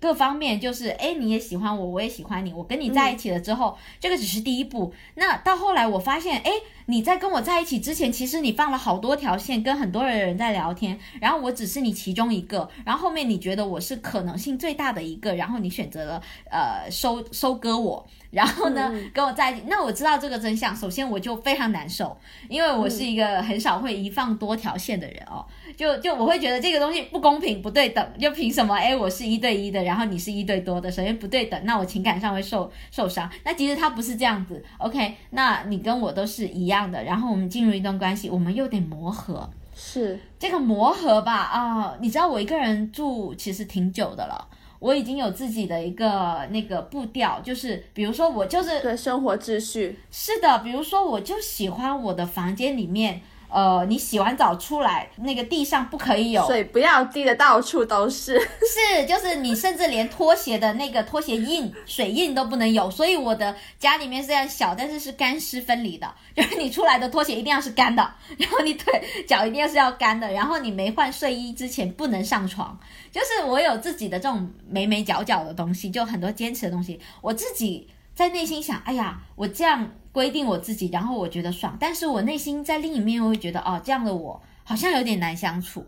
[0.00, 4.92] 各方面就是，哎，你也喜欢我，我也喜欢你，我跟你在一起了之后，这个只是第一步。
[5.14, 6.50] 那到后来我发现，哎，
[6.86, 19.62] 你在跟我在一起之前，其实你放了好多条线，跟很多的人在聊天，然后我只是你其中一个，然后后面你觉得我是可能性最大的一个，然后你选择了呃收收割我，然后呢嗯跟我在一起。
[19.68, 22.16] 那我知道这个真相，首先我就非常难受，
[22.48, 28.74] 因为我是一个很少会一放多条线的人哦，就就我会觉得这个东西不公平、不对等，就凭什么？
[28.74, 33.30] 哎，我是一对一的，然后你是一对多的，首先不对等，那我情感上会受受伤。
[33.44, 35.14] 那其实他不是这样子，OK？
[35.30, 39.48] 那你跟我都是一样的，然后我们进入一段关系，我们又得磨合。
[39.74, 44.48] 是，这个磨合吧，啊，你知道我一个人住其实挺久的了，
[44.82, 58.40] 我已经有自己的一个那个步调，就是比如说我就是对生活秩序，是的，比如说我就喜欢我的房间里面，呃，你洗完澡出来，那个地上不可以有，水不要滴的到处都是。
[58.64, 72.78] 是，就是你甚至连拖鞋的那个拖鞋印、 水印都不能有，所以我的家里面虽然小，但是是干湿分离的， 就是你出来的拖鞋一定要是干的，然后你腿脚一定要是要干的，然后你没换睡衣之前不能上床，
[73.10, 85.86] 就是我有自己的这种眉眉角角的东西，就很多坚持的东西，我自己在内心想，哎呀，我这样规定我自己，然后我觉得爽，但是我内心在另一面我会觉得，哦，这样的我好像有点难相处。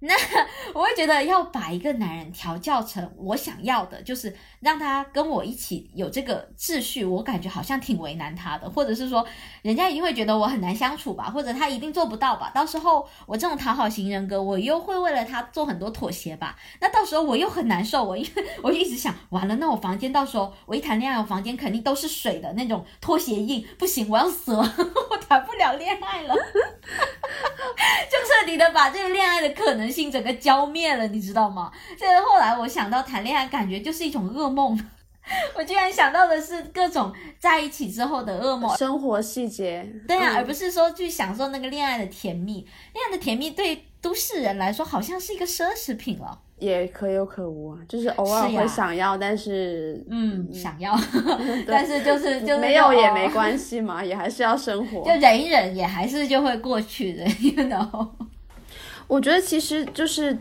[0.00, 0.14] 那
[0.74, 9.24] 我会觉得要把一个男人调教成我想要的，就是让他跟我一起有这个秩序，我感觉好像挺为难他的，或者是说
[9.62, 12.50] 人家一定会觉得我很难相处吧，或者他一定做不到吧。
[12.54, 16.56] 到时候我这种讨好型人格，我又会为了他做很多妥协吧。
[16.80, 24.58] 那到时候我又很难受，我因为我就一直想，完了，那我房间到时候我一谈恋爱，我房间肯定都是水的那种拖鞋印，不行，我要死了，
[25.10, 26.34] 我谈不了恋爱了。
[28.10, 31.70] 就彻底的把这个恋爱的可能性整个浇灭了，你知道吗？
[31.96, 34.78] 这后来我想到谈恋爱，感觉就是一种噩梦。
[35.54, 42.66] 我居然想到的是各种在一起之后的噩梦，生活细节，对啊，嗯而不是说去享受那个恋爱的甜蜜。
[42.94, 46.38] 恋爱的甜蜜对都市人来说好像是一个奢侈品了。
[46.58, 50.98] 也可有可无啊，就是偶尔会想要，但是嗯，想要，
[51.68, 55.10] 但是就是就是没有也没，关系嘛，也还是要生活就。
[55.20, 58.08] 忍一忍，也还是就会过去的，you know。
[59.06, 60.36] 我觉得其实就是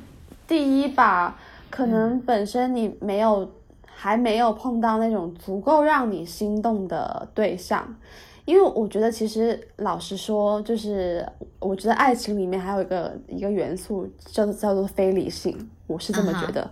[0.47, 1.37] 第一吧，
[1.69, 3.51] 可能本身你没有
[3.99, 7.97] 还没有碰到那种足够让你心动的对象，
[8.45, 11.27] 因为我觉得其实老实说，就是
[11.57, 16.69] 我觉得爱情里面还有一个一个元素叫做叫做非理性，我是这么觉得，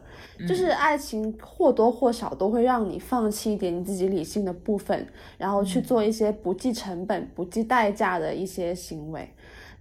[0.47, 5.07] 就是爱情或多或少都会让你放弃一点你自己理性的部分，
[5.39, 9.28] 然后去做一些不计成本、不计代价的一些行为。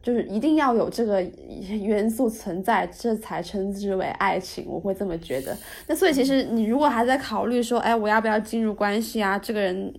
[0.05, 1.23] 就是一定要有这个
[1.83, 4.67] 元素存在，这才称之为爱情。
[4.69, 5.57] 我会这么觉得。
[5.87, 9.39] 那所以其实你如果还在考虑说，哎，我要不要进入关系啊？
[9.39, 9.95] 这个人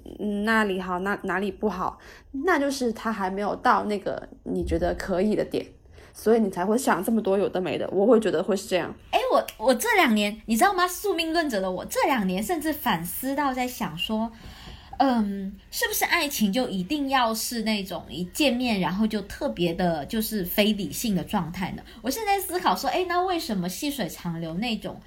[0.46, 1.98] 那里好，那哪里不好？
[2.46, 5.66] 那就是他还没有到那个你觉得可以的点，
[6.14, 7.90] 所以你才会想这么多有的没的。
[7.92, 8.94] 我会觉得会是这样。
[9.10, 10.88] 哎，我我这两年你知道吗？
[10.88, 14.32] 宿命论者的我这两年甚至反思到在想说。
[14.98, 21.84] 嗯，是不是爱情就一定要是那种一见面然后就特别的，就是非理性的状态呢？
[22.02, 25.00] 我现在思考说，哎，那为什么细水长流那种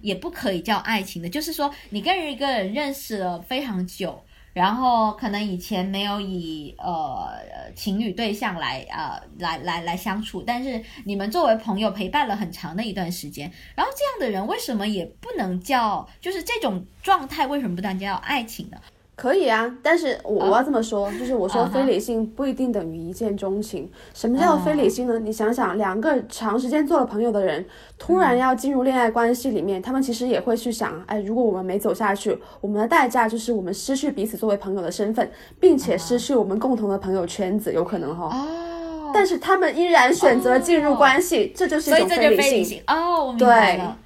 [0.00, 1.28] 也不可以叫爱情的？
[1.28, 4.22] 就是说，你跟一个人认识了非常久，
[4.52, 16.08] 然后可能以前没有以呃情侣对象来呃来来来相处，但是你们作为朋友陪伴了很长的一段时间，然后这样的人为什么也不能叫？
[16.20, 18.78] 就是这种状态为什么不能叫爱情呢？
[19.16, 23.88] 可以啊，但是我我要这么说，就是我说非理性不一定等于一见钟情。
[24.12, 25.18] 什么叫非理性呢？
[25.20, 27.64] 你想想，两个长时间做了朋友的人，
[27.96, 38.26] 突然要进入恋爱关系里面，他们其实也会去想，哎，如果我们没走下去，我们的代价就是我们失去彼此作为朋友的身份，并且失去我们共同的朋友圈子，有可能哈。
[38.36, 39.12] 哦。
[39.14, 42.82] 但是他们依然选择进入关系，这就是一种非理性。
[42.88, 43.96] 哦，我明白了。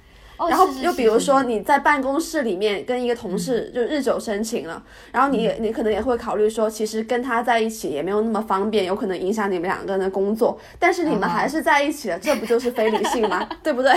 [0.47, 4.81] 然后又比如说你在办公室里面跟一个同事就日久生情了，
[5.11, 13.47] 然后你你可能也会考虑说，其实跟他在一起也没有那么方便，有可能影响你们两个人的工作，但是你们还是在一起了，这不就是非理性吗？
[13.63, 13.91] 对不对？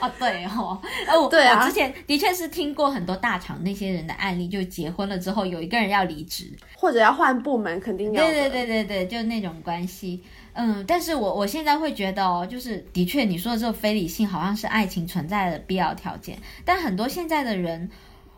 [0.00, 6.44] 啊， 对哦，哦，对啊，之前的确是听过很多大厂那些人的案例，就结婚了之后有一个人要离职，
[6.76, 8.24] 或者要换部门，肯定要。
[8.24, 10.22] 对对对对对，就那种关系。
[10.56, 17.90] 嗯，但是我我现在会觉得哦，就是的确你说的这个非理性好像是爱情存在的必要条件，但很多现在的人，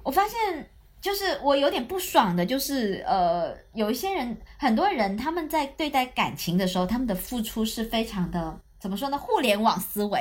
[0.03, 0.69] 我发现
[1.01, 8.61] 就是我有点不爽的，就是呃，有一些人，很多人他们在对待感情的时候，他们的付出是非常的。
[8.81, 9.19] 怎么说呢？
[9.19, 10.21] 互联网思维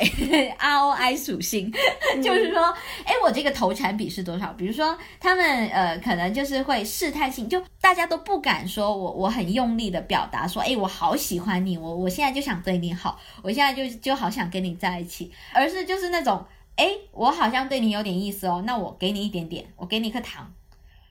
[0.60, 1.72] ，ROI 属性，
[2.24, 2.74] 就是说，
[3.06, 4.52] 哎，我这个投产比是多少？
[4.54, 16.44] 比如说，他们呃，可能就是会试探性，就大家都不敢说我我很用力的表达说，哎，我好喜欢你，我我现在就想对你好，我现在就就好想跟你在一起，而是就是那种，
[16.78, 20.52] 哎，我好像对你有点意思哦，那我给你一点点，我给你一颗糖，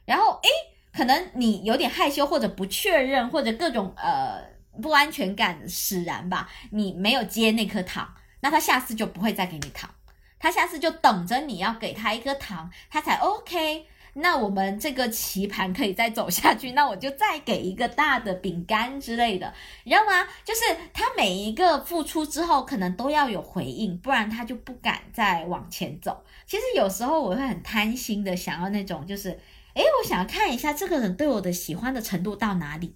[0.05, 0.49] 然后哎，
[0.93, 4.56] 可能你有点害羞或者不确认或者各种呃。
[4.81, 6.49] 不安全感使然吧？
[6.71, 9.91] 你没有接那颗糖，那他下次就不会再给你糖，
[10.39, 13.87] 他下次就等着你要给他一颗糖，他才 OK。
[14.19, 19.53] 那我们这个棋盘可以再走下去，那我就再给一个大的饼干之类的，
[19.85, 20.27] 你知道吗？
[20.43, 20.61] 就是
[20.95, 26.25] 他每一个付出之后，可能都要有回应，不然他就不敢再往前走。
[26.47, 29.39] 其实有时候我会很贪心的想要那种，就是
[29.75, 32.95] 诶，我想要看一下这个人对我的喜欢的程度到哪里。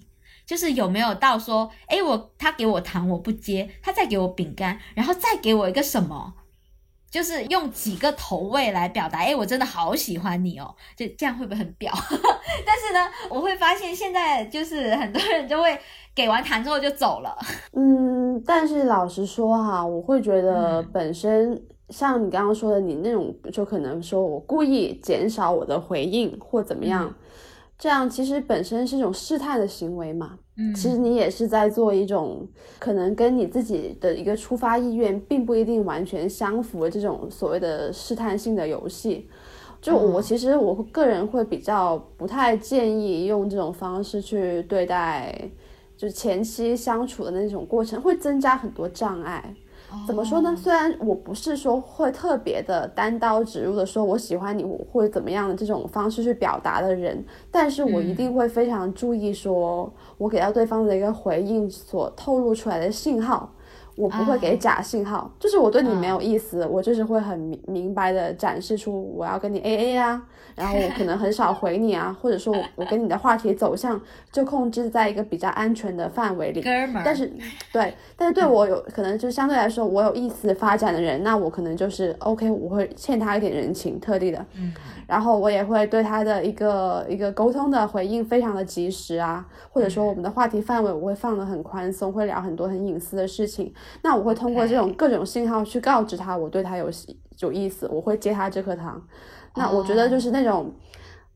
[0.51, 6.35] 就是有没有到说，哎，我他给我糖我不接，他再给我饼干，然后再给我一个什么，
[7.09, 11.93] 就是用几个投喂来表达，哎，我真的好喜欢你哦，就这样会不会很表？
[12.67, 15.79] 但是呢，我会发现现在就是很多人就会
[16.17, 17.39] 给完糖之后就走了。
[17.79, 27.15] 嗯，但是老实说哈，我会觉得本身像你刚刚说的，你那种就可能说我故意减少我的回应或怎么样。
[27.81, 32.47] 这样其实本身是一种试探的行为嘛，嗯，其实你也是在做一种
[32.79, 39.31] 可能跟你自己的一个出发意愿并不一定完全相符的这种所谓的试探性的游戏。
[39.81, 45.35] 就我其实我个人会比较不太建议用这种方式去对待，
[45.97, 49.55] 就前期相处的那种过程，会增加很多障碍。
[50.07, 50.55] 怎么说呢？
[50.57, 63.51] 虽然我不是说会特别的单刀直入的说我喜欢你，我会怎么样的这种方式去表达的人，但是我一定会非常注意说我给到对方的一个回应所透露出来的信号。
[64.01, 70.23] 我不会给假信号，就是我对你没有意思，我就是会很明明白的展示出我要跟你 A A 啊，
[70.57, 74.01] 然后我可能很少回你啊，或者说我我跟你的话题走向
[74.33, 76.63] 就控制在一个比较安全的范围里。
[77.05, 77.31] 但是
[77.73, 84.47] 对，但是对我有可能就相对来说我有意思发展的人，那我可能就是 O K，我会欠他一点人情，特地的。
[84.55, 84.73] 嗯。
[85.11, 93.75] 然后我也会对他的一个一个沟通的回应非常的及时啊，或者说我们的话题范围我会放的很宽松，会聊很多很隐私的事情。
[94.03, 96.89] 那我会通过这种各种信号去告知他我对他有
[97.41, 99.03] 有意思，我会接他这颗糖。
[99.57, 100.73] 那我觉得就是那种。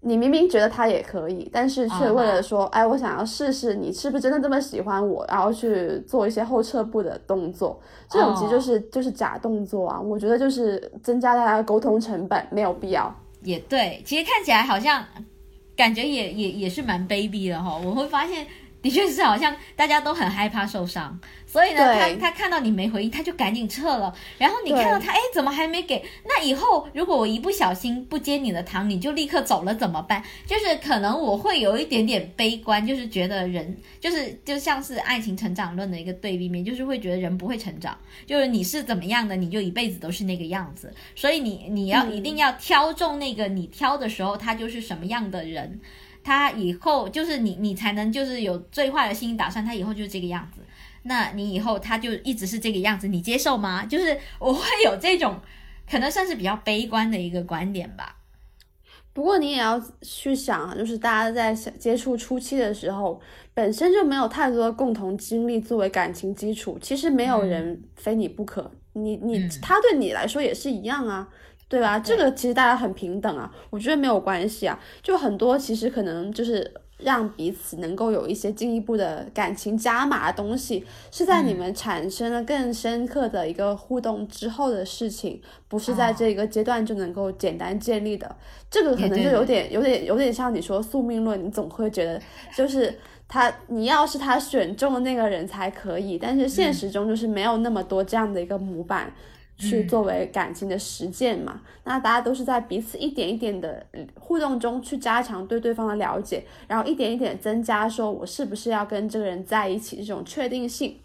[0.07, 9.99] 你明明觉得他也可以，但是却为了说，哎，我想要试试你是不是真的这么喜欢我，然后去做一些后撤步的动作，这种其实就是就是假动作啊。
[9.99, 13.11] 我觉得就是增加大家的沟通成本，没有必要。
[13.45, 15.07] 也对，其实看起来好像
[15.77, 17.77] 感觉也也也是蛮卑鄙的哈。
[17.77, 18.47] 我会发现，
[18.85, 21.19] 的确是好像大家都很 害怕受伤。
[21.47, 24.13] 所以呢，他他看到你没回应，他就赶紧撤了。
[24.39, 26.05] 然后你看到他，哎，怎么还没给？
[26.25, 30.21] 那以后如果我一不小心不接你的糖，你就立刻走了怎么办？
[30.47, 40.93] 就是可能我会有一点点悲观，就是觉得人就是就像是爱情成长论的一个对立面，就是会觉得人不会成长，就是你是怎么样的，你就一辈子都是那个样子。
[41.15, 45.81] 所以你你要一定要挑中那个你挑的时候，他就是什么样的人，
[46.25, 50.61] 他以后就是你你才能就是有最坏的心理打算，他以后就是这个样子。
[51.03, 53.85] 那你以后他就一直是这个样子，你接受吗？
[53.85, 55.39] 就是我会有这种
[55.89, 58.17] 可能算是比较悲观的一个观点吧。
[59.13, 63.21] 不过你也要去想，就是大家在接触初期的时候，
[63.53, 68.69] 本身就没有太多的共同经历作为感情基础，其实没有人非你不可。
[68.95, 71.29] 你你他对你来说也是一样啊，
[71.69, 71.99] 对吧？
[71.99, 74.79] 这个其实大家很平等啊，我觉得没有关系啊。
[75.03, 76.73] 就很多其实可能就是。
[76.99, 88.35] 让彼此能够有一些进一步的感情加码的东西，是在你们产生了更深刻的一个互动之后的事情，不是在这个阶段就能够简单建立的。
[88.71, 92.19] 这个可能就有点、有点、有点像你说宿命论，你总会觉得
[92.57, 92.97] 就是
[93.27, 99.13] 他，你要是他选中的那个人才可以，但是现实中就是没有那么多这样的一个模板。
[99.57, 103.87] 去作为感情的实践嘛，那大家都是在彼此一点一点的
[104.19, 110.99] 互动中去加强对对方的了解，然后一点一点增加说我是不是要跟这个人在一起这种确定性。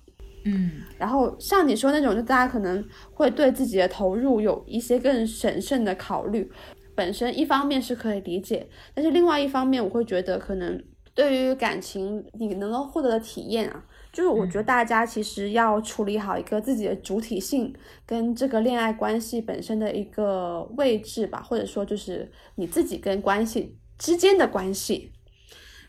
[0.46, 6.50] 嗯，然后像你说那种，就大家可能会对自己的投入有一些更审慎的考虑，
[6.96, 10.82] 本身一方面是可以理解，但是另外一方面我会觉得可能
[11.14, 13.84] 对于感情你能够获得的体验啊。
[14.12, 17.74] 就是我觉得大家其实要处理好一个自己的主体性
[18.06, 25.12] 跟这个恋爱关系本身的一个位置吧，或者说就是你自己跟关系之间的关系，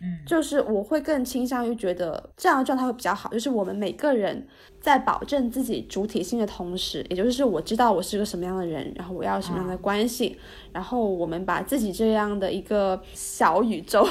[0.03, 3.31] 嗯，就是我会更倾向于觉得这样的状态会比较好。
[3.31, 4.47] 就是我们每个人
[4.83, 10.39] 在保证自己主体性的同时，也就是我知道我是个什么样的人，然后我要什么样的关系，
[10.73, 14.07] 然后我们把自己这样的一个小宇宙。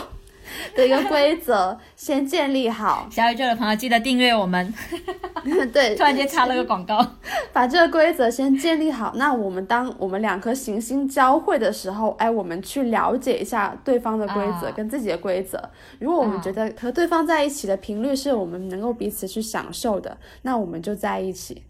[0.76, 4.74] 的一个规则先建立好，小宇宙的朋友记得订阅我们。
[5.74, 7.06] 对，突然间插了个广告，
[7.54, 9.14] 把这个规则先建立好。
[9.16, 15.70] 那我们当我们两颗行星交汇的时候，哎，我们去了解一下对方的规则跟自己的规则。
[16.00, 21.64] 如果我们觉得和对方在一起的频率是我们能够彼此去享受的，那我们就在一起。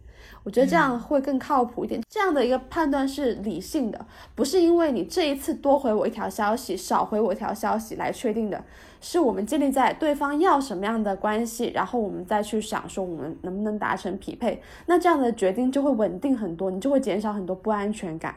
[0.43, 2.01] 我觉得这样会更靠谱一点。
[2.09, 8.63] 这样的一个判断是理性的，不是因为你这一次多回我一条消息，少回我一条消息来确定的，
[9.01, 14.61] 是我们建立在对方要什么样的关系，然后我们再去想说我们能不能达成匹配。
[14.85, 18.35] 那这样的决定就会稳定很多，你就会减少很多不安全感。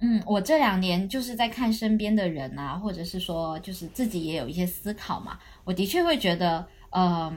[0.00, 7.00] 嗯，我这两年就是在看身边的人啊，或者是说就是自己也有一些思考嘛，我的确会觉得，嗯。
[7.00, 7.32] 呃，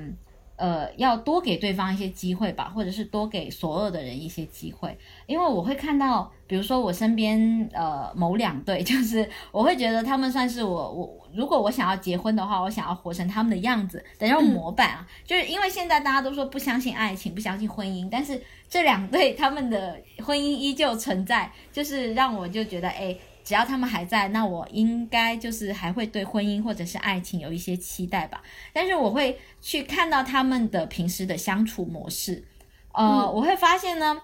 [0.61, 4.95] 呃要多给对方一些机会吧，或者是多给所有的人一些机会，
[5.25, 18.39] 因为我会看到，比如说我身边呃某两对， 就是我会觉得他们算是我我如果我想要结婚的话，我想要活成他们的样子的那种模板啊，就是因为现在大家都说不相信爱情，不相信婚姻，但是
[18.69, 23.17] 这两对他们的婚姻依旧存在，就是让我就觉得哎。
[23.43, 28.41] 只要他们还在，那我应该就是还会对婚姻或者是爱情有一些期待吧。
[28.73, 32.45] 但是我会去看到他们的平时的相处模式，
[32.93, 34.21] 呃，我会发现呢，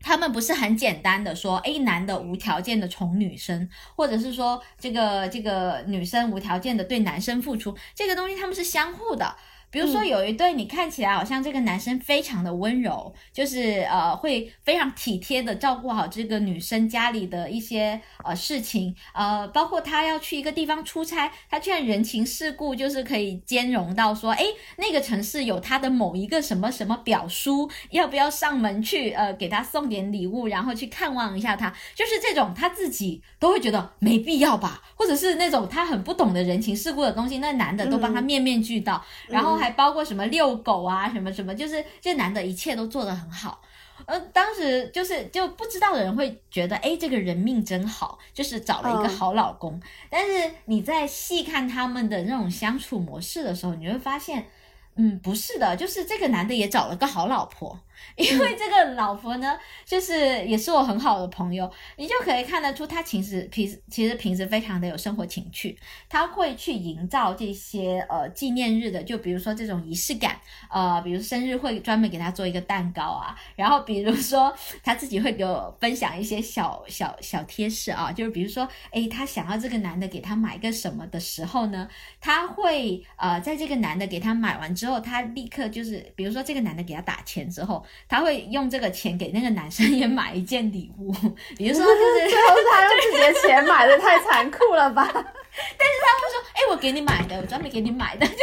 [0.00, 9.36] 他们不是很简单的说，哎，男的无条件的宠女生，或者是说这个这个女生无条件的对男生付出，这个东西他们是相互的。
[9.72, 24.44] 比如说有一对，你看起来好像这个男生非常的温柔，就是呃会非常体贴的照顾好这个女生家里的一些呃事情，呃包括他要去一个地方出差，他居然人情世故就是可以兼容到说，哎
[24.76, 39.61] 那个城市有他的某一个什么什么表叔，要不要上门去呃给他送点礼物，然后去看望一下他，就是这种他自己都会觉得没必要吧，或者是那种他很不懂的人情世故的东西，那男的都帮他面面俱到，然后。
[39.62, 43.62] 还包括什么遛狗啊，什么什么，就是这男的一切都做得很好。
[44.04, 49.80] 呃，当时就是就不知道的人会觉得，哎，这个人命真好，就是找了一个好老公。
[50.10, 54.48] 但是你在细看他们的那种相处模式的时候，你会发现，
[54.96, 57.78] 嗯，不是的，就是这个男的也找了个好老婆。
[58.16, 65.78] 因为这个老婆呢，就是也是我很好的朋友，你就可以看得出她其实平时其实平时非常的有生活情趣，
[66.08, 70.40] 她会去营造这些呃纪念日的，就比如说这种仪式感，
[70.70, 81.88] 呃，比如生日会专门给她做一个蛋糕啊，然后比如说她自己会给我分享一些小小小贴士啊，就是比如说，诶，她想要这个男的给她买个什么的时候呢，
[82.20, 91.12] 她会呃在这个男的给她买完之后，她立刻就是，比如说这个男的给她打钱之后，她会用这个钱给那个男生也买一件礼物，
[91.56, 95.02] 比如说就是最后是他用自己的钱买的，太残酷了吧？
[95.12, 98.36] 但是他会说哎、我给你买的，我专门给你买的， 就是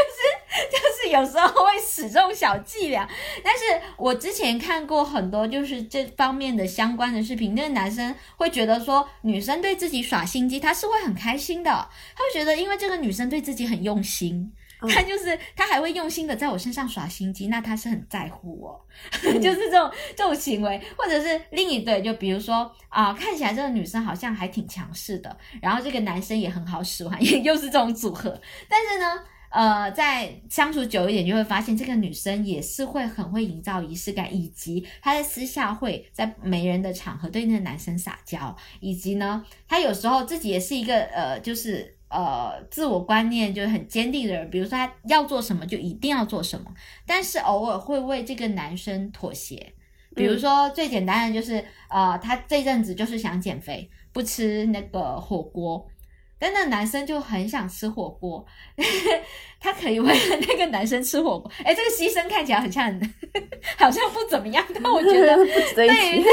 [0.72, 3.08] 就是有时候会使这种小伎俩。
[3.44, 3.64] 但是
[3.98, 11.72] 我之前看过很多就是这方面的相关的视频，那个男生会觉得说女生对自己耍心机，他是会很开心的，
[12.16, 14.52] 他会觉得因为这个女生对自己很用心。
[14.88, 18.88] 他就是他还会用心的在我身上耍心机，那他是很在乎我，
[19.42, 28.40] 就是这种这种行为，或者是另一对，就比如说啊、看起来这个女生好像还挺强势的，然后这个男生也很好使唤，也 又是这种组合。
[28.70, 41.99] 但是呢，呃，在相处久一点，就会发现这个女生也是会很会营造仪式感，以及她在私下会在没人的场合对那个男生撒娇，以及呢，她有时候自己也是一个呃，就是。
[42.10, 46.66] 呃，自我观念就是很坚定的人，比如说他要做什么就一定要做什么，
[47.06, 49.74] 但是偶尔会为这个男生妥协。
[50.16, 55.88] 比如说最简单的就是，呃，他这阵子就是想减肥，不吃那个火锅，
[56.40, 58.44] 但那男生就很想吃火锅，
[59.62, 63.14] 他可以为了那个男生吃火锅，哎，这个牺牲看起来很像很
[63.78, 65.36] 好像不怎么样，但我觉得
[65.76, 66.26] 对于提。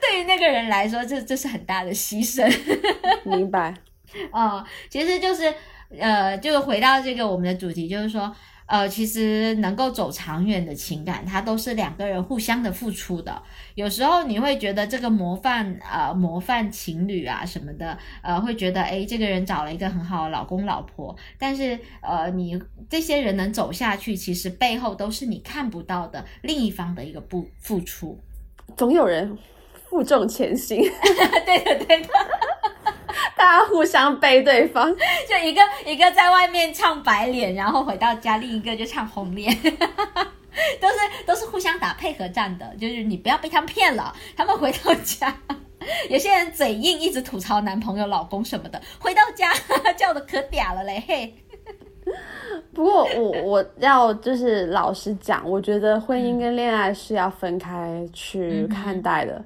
[0.00, 2.50] 对于那个人来说，这这是很大的牺牲。
[3.24, 3.74] 明白。
[4.32, 5.52] 呃，其实就是
[5.98, 8.34] 呃，就回到这个我们的主题，就是说，
[8.66, 13.42] 呃，其实能够走长远的情感，它都是两个人互相的付出的。
[13.74, 22.58] 有时候你会觉得这个模范呃模范情侣啊什么的，呃，会觉得诶，这个人找了一个很好的老公老婆，但是呃，你
[22.88, 28.18] 这些人能走下去，其实背后都是你看不到的另一方的一个不付出。
[28.76, 29.36] 总有人
[29.90, 30.78] 负重前行，
[31.44, 32.08] 对的，对的。
[33.36, 34.94] 大家互相背对方。
[35.28, 39.52] 就一个一个在外面唱白脸，然后回到家，另一个就唱红脸，
[40.80, 40.94] 都是
[41.26, 45.34] 都是互相打配合战的，就是你不要被他们骗了，他们回到家。
[46.08, 49.52] 有些人嘴硬，一直吐槽男朋友、老公什么的，回到家
[49.96, 51.34] 叫的可嗲了嘞，嘿。
[52.74, 59.34] 不过我我要就是老实讲，我觉得婚姻跟恋爱是要分开去看待的。
[59.34, 59.44] 嗯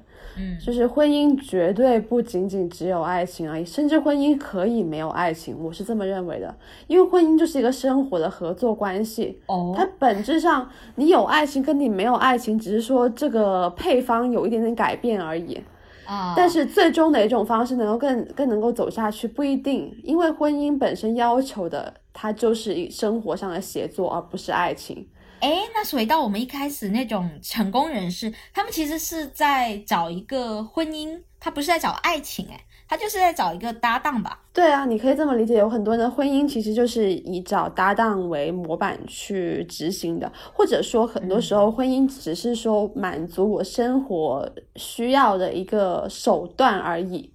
[0.63, 6.55] 就是婚姻绝对不仅仅只有爱情而已，甚至婚姻可以没有爱情，我是这么认为的。
[6.87, 15.61] 因为婚姻就是一个生活的合作关系，哦它本质上你有爱情跟你没有爱情，只是说这个配方有一点点改变而已。
[16.05, 25.05] 啊，但是最终哪一种方式能够更更能够走下去不一定，因为婚姻本身要求的它就是一生活上的协作，而不是爱情。
[25.39, 34.39] 哎，那回到我们一开始那种成功人士，他们其实是在找一个婚姻，他不是在找爱情，哎，他就是在找一个搭档吧？
[34.51, 47.31] 对啊，你可以这么理解，有很多人的婚姻其实就是以找搭档为模板去执行的，或者说很多时候婚姻只是说满足我生活需要的一个手段而已。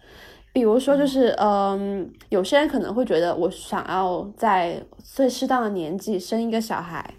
[0.52, 7.14] 比如说，就是嗯，有些人可能会觉得我想要在最适当的年纪生一个小孩，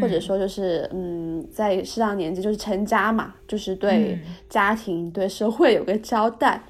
[0.00, 6.62] 或者说就是嗯，在适当年纪就是成家嘛，就是对嗯家庭、对社会有个交代。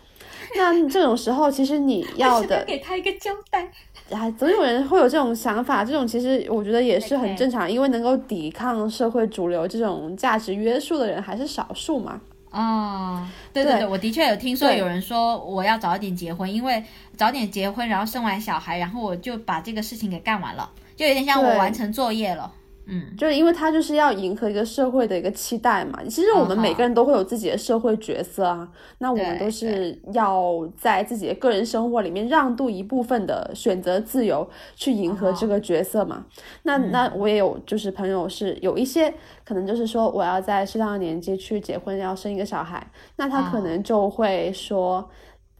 [0.57, 3.69] 那这种时候，其实你 要的，给他一个交代。
[4.11, 12.21] 哎，总有人会有这种想法，这种其实我觉得也是很正常，因为能够抵抗社会主流这种价值约束的人还是少数嘛。
[12.51, 16.85] 哦，对对对对，我的确有听说有人说我要早点结婚，因为
[17.17, 22.53] 早点结婚，然后生完小孩，然后我就把这个事情给干完了，就有点像我完成作业了。
[22.87, 25.99] 嗯，就是因为他就是要迎合一个社会的一个期待嘛。
[26.05, 28.69] 其实我们嗯每个人都会有自己的社会角色啊，
[28.99, 36.27] 那我们都是要在自己的个人生活里面让渡一部分的选择自由，去迎合这个角色嘛。
[36.65, 39.13] 那那我也有就是朋友是有一些
[39.45, 45.09] 可能就是说我要在适当的年纪去结婚，要生一个小孩，那他可能就会说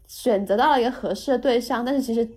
[0.07, 2.27] 选择到了一个合适的对象，但是其实。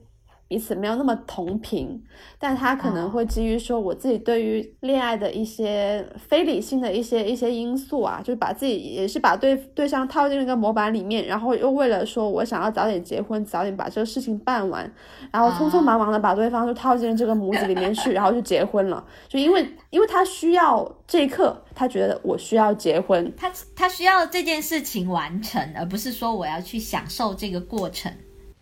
[0.48, 2.02] 彼此没有那么同频，
[2.38, 3.10] 但他可能哦。
[3.10, 14.90] 会基于说我自己对于恋爱的一些非理性的一些一些因素啊，就是把自己也是把对对象套进一个模板里面，然后又为了说我想要早点结婚，早点把这个事情办完，
[15.30, 28.12] 然后匆匆忙忙的把对方就套进这个模子里面去，然后就结婚了，就因为因为他需要这一刻，他觉得我需要结婚，他他需要这件事情完成，而不是说我要去享受这个过程。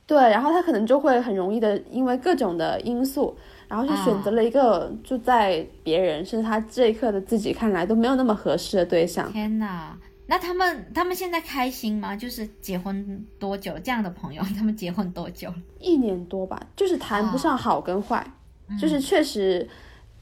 [0.06, 3.36] 对，然后他可能就会很容易的因为各种的因素，
[3.66, 9.32] 然后就选择了一个就在别人甚至他这一刻的自己看来都没有那么合适的对象。
[9.32, 9.98] 天哪！
[10.28, 12.16] 那他们他们现在开心吗？
[12.16, 15.52] 就是结婚多久这样的朋友， 他们结婚多久？
[15.80, 18.24] 一年多吧，就是谈不上好跟坏，
[18.80, 19.68] 就是确实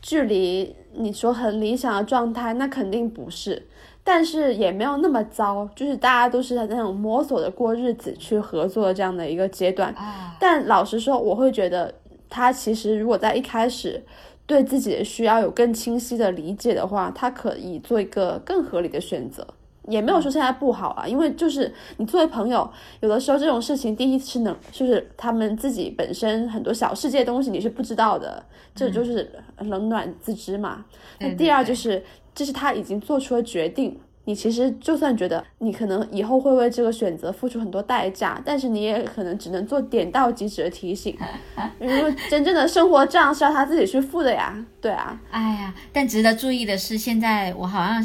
[0.02, 3.66] 距离你说很理想的状态，那肯定不是，
[4.06, 9.92] 但是也没有那么糟，就是大家都是在那种摸索着过日子去合作的这样的一个阶段。
[9.94, 11.92] 啊，但老实说，我会觉得
[12.28, 14.02] 他其实如果在一开始
[14.46, 19.46] 对自己的需要有更清晰的理解的话，他可以做一个更合理的选择。
[19.88, 22.68] 也没有说现在不好啊，因为就是你作为朋友，
[23.00, 30.84] 有的时候这种事情，第一是能，就是他们自己本身很多小世界东西你是不知道的，这就是冷暖自知嘛。
[31.20, 32.02] 那对第二就是，
[32.34, 34.00] 这是他已经做出了决定。
[34.26, 41.14] 你其实就算觉得你可能以后会为这个选择付出很多代价，但是你也可能只能做点到即止的提醒，
[41.78, 44.64] 因为真正的生活账是要他自己去付的呀。
[44.80, 48.02] 对啊，哎呀，但值得注意的是，现在我好像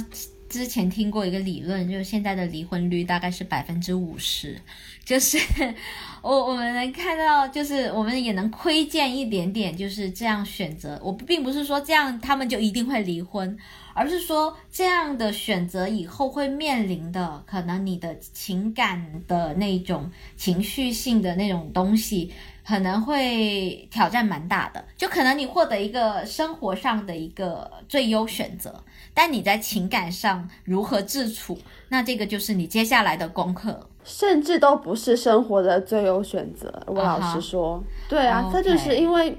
[0.50, 4.60] 之前听过一个理论，就是现在的离婚率大概是百分之五十，
[5.06, 5.38] 就是
[6.22, 11.00] 我我们能看到，就是我们也能窥见一点点，就是这样选择。
[11.04, 13.56] 我并不是说这样他们就一定会离婚，
[13.94, 22.32] 而是说这样的选择以后会面临的，可能你的情感的那种情绪性的那种东西。
[22.70, 31.58] 可能会挑战蛮大的，就可能你获得一个生活上的一个最优选择，但你在情感上如何自处，
[31.88, 33.88] 那这个就是你接下来的功课。
[34.04, 36.72] 甚至都不是生活的最优选择。
[36.86, 39.36] 我老实说，对啊这就是因为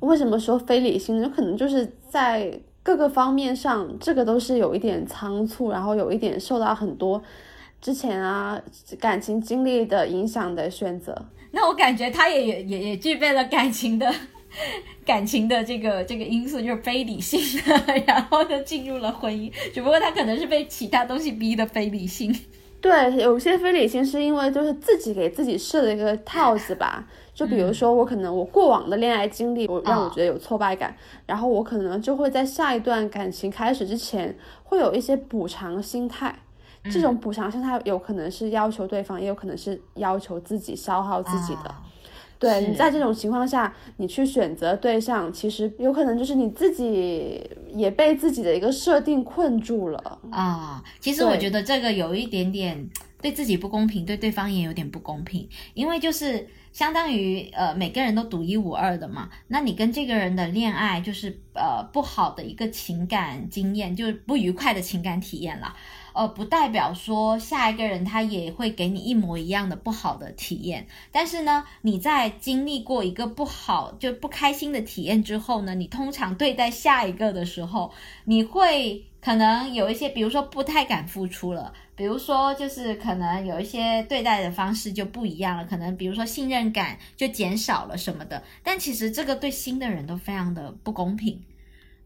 [0.00, 7.22] 为什么说非理性，有可能就是在各个方面上，这个都是有一点仓促，然后有一点受到很多
[7.82, 8.58] 之前啊
[8.98, 11.14] 感情经历的影响的选择。
[11.54, 14.12] 那我感觉他也也也也具备了感情的
[15.06, 22.34] 感情的这个这个因素，就是非理性的， 然后呢进入了婚姻，只不过他可能是被其他东西逼的非理性。
[22.80, 27.08] 对，有些非理性是因为就是自己给自己设的一个套子吧。
[27.32, 30.94] 就比如说，我可能我过往的恋爱经历，我让我觉得有挫败感，
[31.26, 36.34] 然后我可能就会在下一段感情开始之前，会有一些补偿心态。
[36.90, 41.68] 这种补偿心态有可能是要求对方，也有可能是要求自己消耗自己的。
[41.68, 41.82] 啊
[42.36, 47.40] 对你在这种情况下，你去选择对象，其实有可能就是你自己
[47.72, 50.18] 也被自己的一个设定困住了。
[50.30, 52.86] 啊，其实我觉得这个有一点点
[53.22, 59.30] 对自己不公平，对对方也有点不公平，因为就是相当于呃每个人都独一无二的嘛。
[59.48, 65.74] 那你跟这个人的恋爱就是呃不好的一个情感经验，就是不愉快的情感体验啦。
[66.14, 77.92] 呃，不代表说下一个人他也会给你一模一样的不好的体验，但是呢，你在经历过一个不好就不开心的体验之后呢，你通常对待下一个的时候，
[78.24, 91.42] 你会可能有一些，比如说不太敢付出了，比如说就是可能有一些对待的方式就不一样了，可能比如说信任感就减少了什么的，但其实这个对新的人都非常的不公平。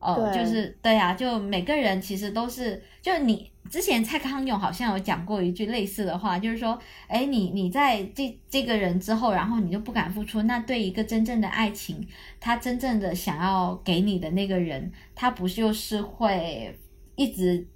[0.00, 6.78] 哦，就是对啊，就每个人其实都是，就是你之前蔡康永好像有讲过一句类似的话，就是说，
[7.08, 12.06] 哎，你你在这这个人之后，然后你就不敢付出，那对一个真正的爱情，
[12.38, 16.78] 他真正的想要给你的那个人，他不就是会
[17.16, 17.66] 一直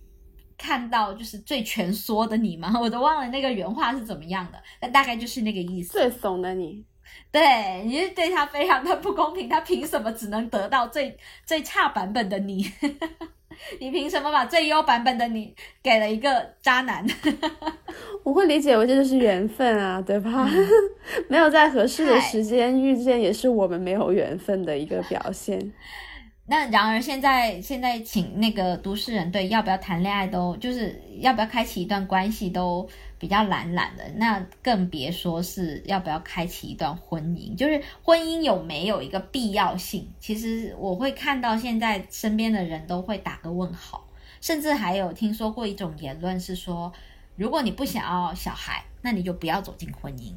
[0.56, 2.72] 看到就是最蜷缩的你吗？
[2.80, 5.92] 我都忘了那个原话是怎么样的，但大概就是那个意思。
[5.92, 6.84] 最怂的你，
[7.30, 12.70] 对，你是对他非常的不公平，他凭什么只能得到最最差版本的你？
[13.78, 17.06] 你凭什么把最优版本的你给了一个渣男？
[18.24, 20.48] 我会理解为这就是缘分啊，对吧？
[21.28, 25.72] 没有在合适的时间遇见，也是我们没有缘分的一个表现。
[26.46, 32.86] 那然而现在现在请那个都市人对要不要谈恋爱都就是要不要开启一段关系都
[33.22, 40.08] 比较懒懒的，那更别说是要不要开启一段婚姻，就是婚姻有没有一个必要性？
[40.18, 44.08] 其实我会看到现在身边的人都会打个问号，
[44.40, 46.92] 甚至还有听说过一种言论是说，
[47.36, 50.34] 如果你不想要小孩，那你就不要走进婚姻，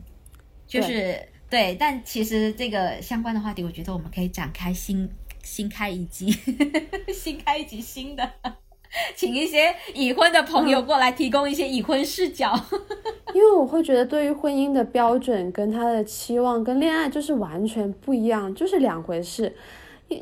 [0.67, 0.89] 就是。
[0.89, 5.09] 对对，但其实这个相关的话题，我觉得我们可以展开新
[5.43, 6.31] 新开一集，
[7.13, 8.31] 新开一集新的，
[9.15, 12.53] 请一些已婚的朋友过来提供一些已婚视角。
[13.33, 19.53] 因为我会觉得，对于婚姻的标准跟他的期望跟恋爱就是完全不一样，就是两回事。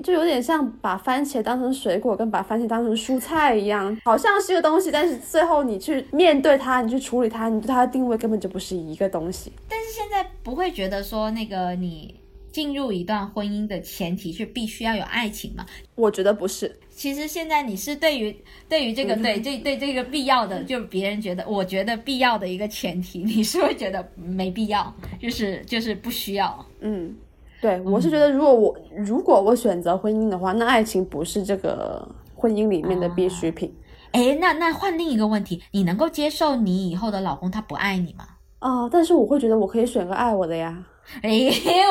[0.02, 9.52] 就有点像把番茄当成水果，跟把番茄当成蔬菜一样，好像是个东西，但是最后你去面对它，你去处理它，你对它的定位根本就不是一个东西。
[9.68, 12.16] 但是现在不会觉得说，那个你
[12.54, 15.66] 进入一段婚姻的前提是必须要有爱情吗？
[15.96, 16.74] 我觉得不是。
[16.90, 18.34] 其实现在你是对于
[18.70, 26.66] 对于这个对这对这个必要的， 就别人觉得我觉得必要的一个前提，你是会觉得没必要，就是就是不需要。
[26.80, 27.14] 嗯。
[27.60, 33.74] 对，我是觉得，如果我如果我选择婚姻的话，那爱情不是这个婚姻里面的必需品。
[34.12, 38.28] 哎，那那换另一个问题，你能够接受你以后的老公他不爱你吗？
[38.60, 40.86] 哦，但是我会觉得我可以选个爱我的呀。
[41.22, 41.30] 哎，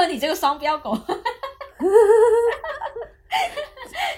[0.08, 0.98] 你这个双标狗。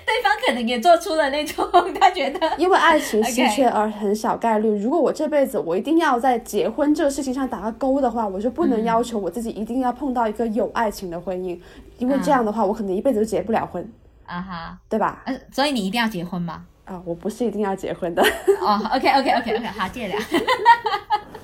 [0.07, 1.69] 对方可能也做出了那种，
[2.01, 4.69] 他觉得因为爱情稀缺而很小概率。
[4.79, 11.59] 如果我这辈子我一定要在结婚这个事情上打个勾的话，我就不能要求我自己一定要碰到一个有爱情的婚姻，
[11.99, 13.93] 因为这样的话我可能一辈子都结不了婚
[14.27, 15.23] 啊哈，对吧？
[15.27, 16.65] 呃，所以你一定要结婚吗？
[16.85, 18.23] 啊，我不是一定要结婚的。
[18.61, 20.15] 哦，OK OK OK OK，好，借了。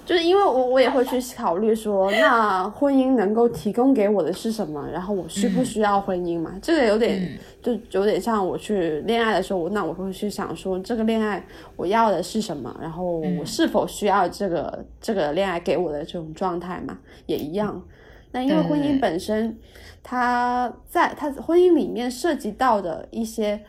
[0.04, 4.84] 就是因为我我也会去考虑说，那婚姻能够提供给我的是什么？
[4.92, 6.52] 然后我需不需要婚姻嘛？
[6.60, 11.42] 这个有点就有点像我去恋爱的时候，那我会去想说，这个恋爱
[11.76, 12.76] 我要的是什么？
[12.80, 13.04] 然后
[13.38, 16.98] 我是否需要这个这个恋爱给我的这种状态嘛？
[17.26, 17.80] 也一样。
[18.32, 19.56] 那因为婚姻本身，
[20.02, 23.60] 它在它婚姻里面涉及到的一些。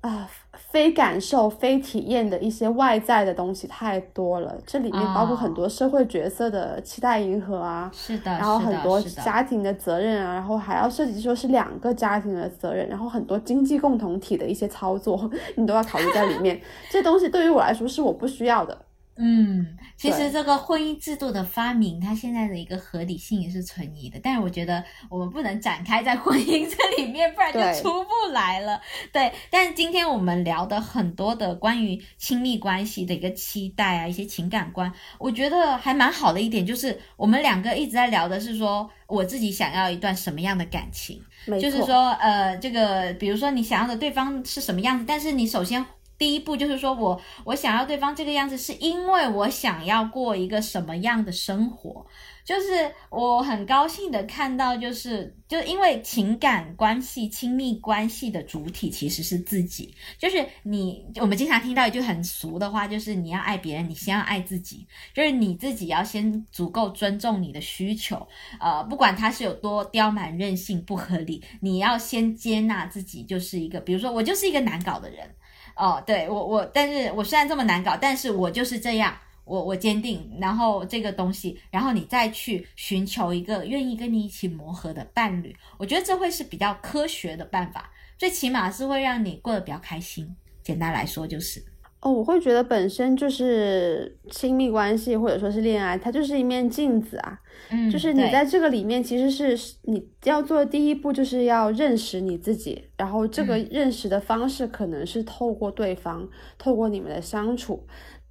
[0.00, 0.28] 啊，
[0.74, 16.60] 非感受、非体验的一些外在的东西太多了，这里面包括很多社会角色的期待迎合啊，是的，然后很多家庭的责任啊，然后还要涉及说是两个家庭的责任，然后很多经济共同体的一些操作， 你都要考虑在里面。
[16.90, 18.76] 这东西对于我来说是我不需要的。
[19.16, 24.18] 嗯，其实这个婚姻制度的发明，它现在的一个合理性也是存疑的。
[24.20, 28.80] 但是我觉得我们不能展开在婚姻这里面，不然就出不来了。
[29.12, 41.22] 对，但是今天我们聊的很多的关于亲密关系的一个期待啊，一些情感观，我觉得还蛮好的一点，就是我们两个一直在聊的是说，我自己想要一段什么样的感情，
[41.62, 45.86] 就是说，呃，这个比如说你想要的对方是什么样子，但是你首先。
[46.16, 52.06] 第一步就是说，我我想要对方这个样子，是因为我想要过一个什么样的生活。
[52.44, 59.94] 就是我很高兴的看到，就是就因为情感关系、亲密关系的主体其实是自己。
[60.18, 64.86] 就是你，我们经常听到一句很俗的话，就是你要爱别人，你先要爱自己。
[65.14, 68.28] 就是你自己要先足够尊重你的需求，
[68.60, 75.34] 呃，不管他是有多刁蛮、任性、不合理，你要先接纳自己，就是一个，比如说我就是一个难搞的人。
[75.76, 90.34] 哦，对我我，但是我虽然这么难搞，但是我就是这样，我我坚定，然后这个东西，然后你再去寻求一个愿意跟你一起磨合的伴侣，我觉得这会是比较科学的办法，最起码是会让你过得比较开心。
[90.62, 91.62] 简单来说就是。
[92.04, 97.40] 哦，我会觉得本身就是亲密关系或者说是恋爱，它就是一面镜子啊。
[97.70, 102.84] 嗯，就是你在这个里面，其实是你要做的第一步，就是要认识你自己。
[102.98, 106.28] 然后这个认识的方式可能是透过对方，
[106.58, 107.86] 透过你们的相处。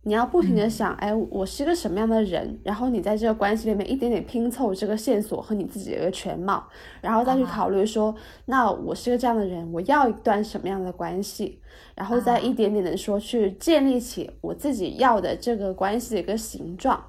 [0.05, 2.59] 你要不停的想，哎，我是个什么样的人？
[2.63, 6.67] 然后你在这个关系里面一点点拼凑这个线索和你自己的一个全貌，
[7.01, 8.13] 然后再去考虑说，
[8.45, 11.61] 那我是个这样的人，我要一段什么样的关系？
[11.95, 17.03] 然后再一点点的说去建立起我自己要的这个关系的一个形状，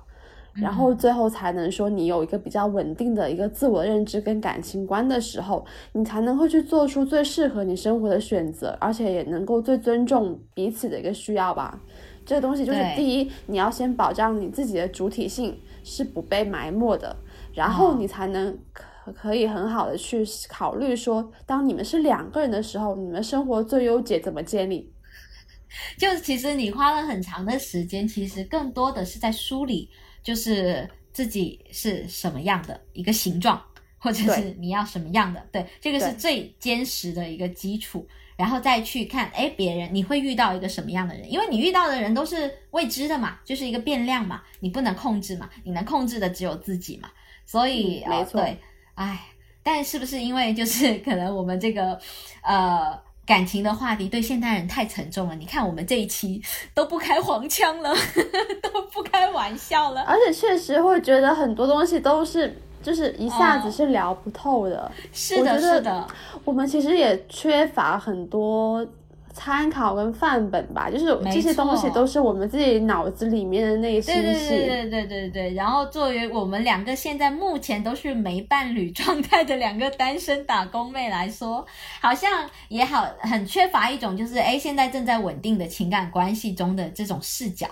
[0.54, 11.80] 然后最后才能说你有一个比较稳定的一个自我认知跟感情观的时候，你才能会去做出最适合你生活的选择，而且也能够最尊重彼此的一个需要吧。
[12.26, 17.14] 这个东西就是第一，你要先保障你自己的主体性是不被埋没的，
[17.52, 18.56] 然后你才能
[19.04, 24.90] 可可以很好的去考虑说，当你们是两个人的时候，你们生活最优解怎么建立？
[25.98, 29.90] 就其实你花了很长的时间，其实更多的是在梳理，
[30.22, 33.60] 就是自己是什么样的一个形状，
[33.98, 38.06] 或者是你要什么样的，对，这个是最坚实的一个基础。
[38.36, 41.30] 然后再去看，哎，别人你会遇到一个什么样的人？
[41.30, 47.08] 因为你遇到的人都是未知的嘛，就是一个变量嘛，你不能控制嘛，你能控制的只有自己嘛。
[47.46, 48.58] 所以，没错，对，
[48.94, 49.20] 哎，
[49.62, 51.98] 但是不是因为就是可能我们这个
[52.42, 55.34] 呃感情的话题对现代人太沉重了？
[55.34, 56.42] 你看我们这一期
[56.74, 57.94] 都不开黄腔了，
[58.62, 62.60] 都不开玩笑了，而且确实会觉得很多东西都是。
[62.84, 64.92] 就是一下子是聊不透的。
[65.10, 66.06] 是的，是的，
[66.44, 68.86] 我们其实也缺乏很多
[69.34, 74.32] 参考跟范本吧，就是这些东西都是我们自己脑子里面的那些对对。
[74.32, 75.54] 对对对对对。
[75.54, 81.66] 然后作为我们两个现在目前都是没伴侣状态的两个单身打工妹来说，
[82.00, 87.66] 好像也好很缺乏一种就是哎现在正在稳定的情感关系中的这种视角。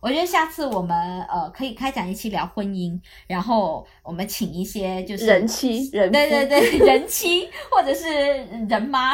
[0.00, 8.08] 我觉得下次我们呃可以开展一期聊婚姻，然后我们请一些就是人妻人对对对，人妻或者是
[8.68, 9.12] 人妈。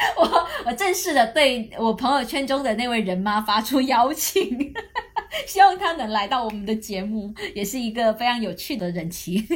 [0.16, 4.72] 我我正式的对我朋友圈中的那位人妈发出邀请，
[5.46, 9.46] 希望她能来到我们的节目，也是一个非常有趣的人妻。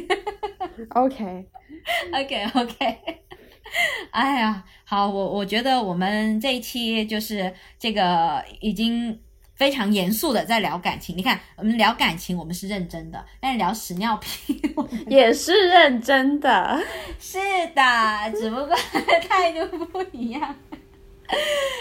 [0.90, 2.98] OK，OK OK，
[4.10, 9.18] 哎呀，好，我我觉得我们这一期就是这个已经
[9.54, 11.16] 非常严肃的在聊感情。
[11.16, 14.60] 你看，我们聊感情，我们是认真的，但是聊屎尿屁，
[15.08, 16.80] 也是认真的。
[17.18, 17.38] 是
[17.74, 18.76] 的，只不过
[19.28, 20.54] 态度不一样。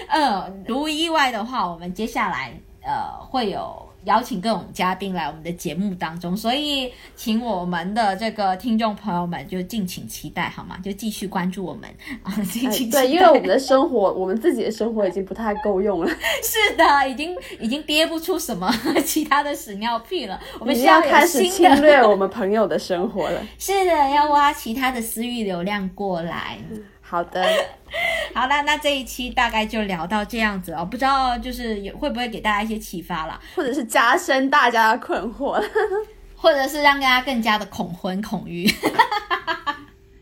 [0.08, 10.78] 嗯，如无意外的话，我们接下来呃会有邀请各种嘉宾来我们的节目当中，所以请我们的这个听众朋友们就敬请期待好吗？
[10.84, 11.90] 就继续关注我们
[12.24, 13.02] 啊，敬哎请期待。
[13.04, 16.12] 对，因为我们的生活，我们自己的生活已经不太够用了，
[16.44, 18.70] 是的，已经已经憋不出什么
[19.06, 21.44] 其他的屎尿屁了，我我们要开始。
[21.54, 23.40] 侵略我们朋友的生活了。
[23.60, 26.58] 是的，要挖其他的私域流量过来。
[27.02, 27.46] 好的，
[28.34, 35.64] 好啦，那这一期大概就聊到这样子哦，不知道就是也会不会给大家一些启发啦，或者是加深大家的困惑，
[36.36, 38.70] 或者是让大家更加的恐婚恐育。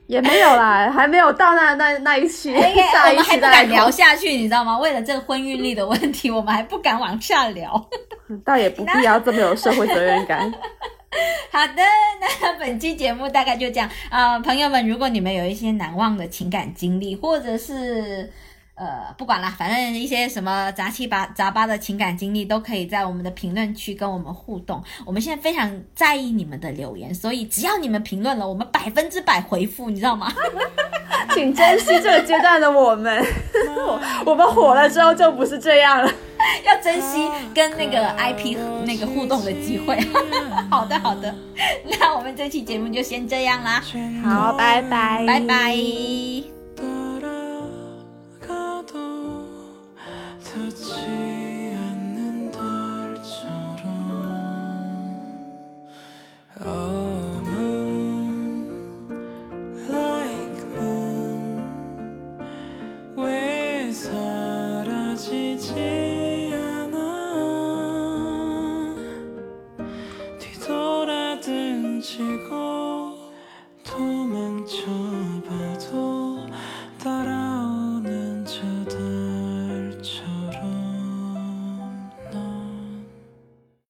[0.07, 4.77] 也没有啦，还没有到那那那一期， 哎下一我们还不敢聊，下去，你知道吗？
[4.77, 7.89] 为了这个婚育力的问题，我们还不敢往下聊。
[8.43, 10.51] 倒也不必要这么有社会责任感。
[11.51, 11.83] 好的，
[12.21, 13.89] 那本期节目大概就这样。
[14.09, 18.31] 呃，朋友们，如果你们有一些难忘的情感经历，或者是
[18.81, 24.83] 呃，不管了，反正一些什么杂七八杂八的情感经历，都可以在我们的评论区跟我们互动。
[25.05, 30.33] 我们现在非常在意你们的留言，所以只要你们评论了，我们百分之百回复，你知道吗？
[31.35, 33.23] 请珍惜这个阶段的我们，
[33.77, 34.01] 我
[34.31, 36.11] 我们火了之后就不是这样了。
[36.65, 39.95] 要珍惜跟那个 IP 那个互动的机会。
[40.71, 41.31] 好的，好的，
[41.99, 43.83] 那我们这期节目就先这样啦，
[44.23, 46.60] 好，拜拜，拜拜。
[50.53, 52.71] 않는 달처럼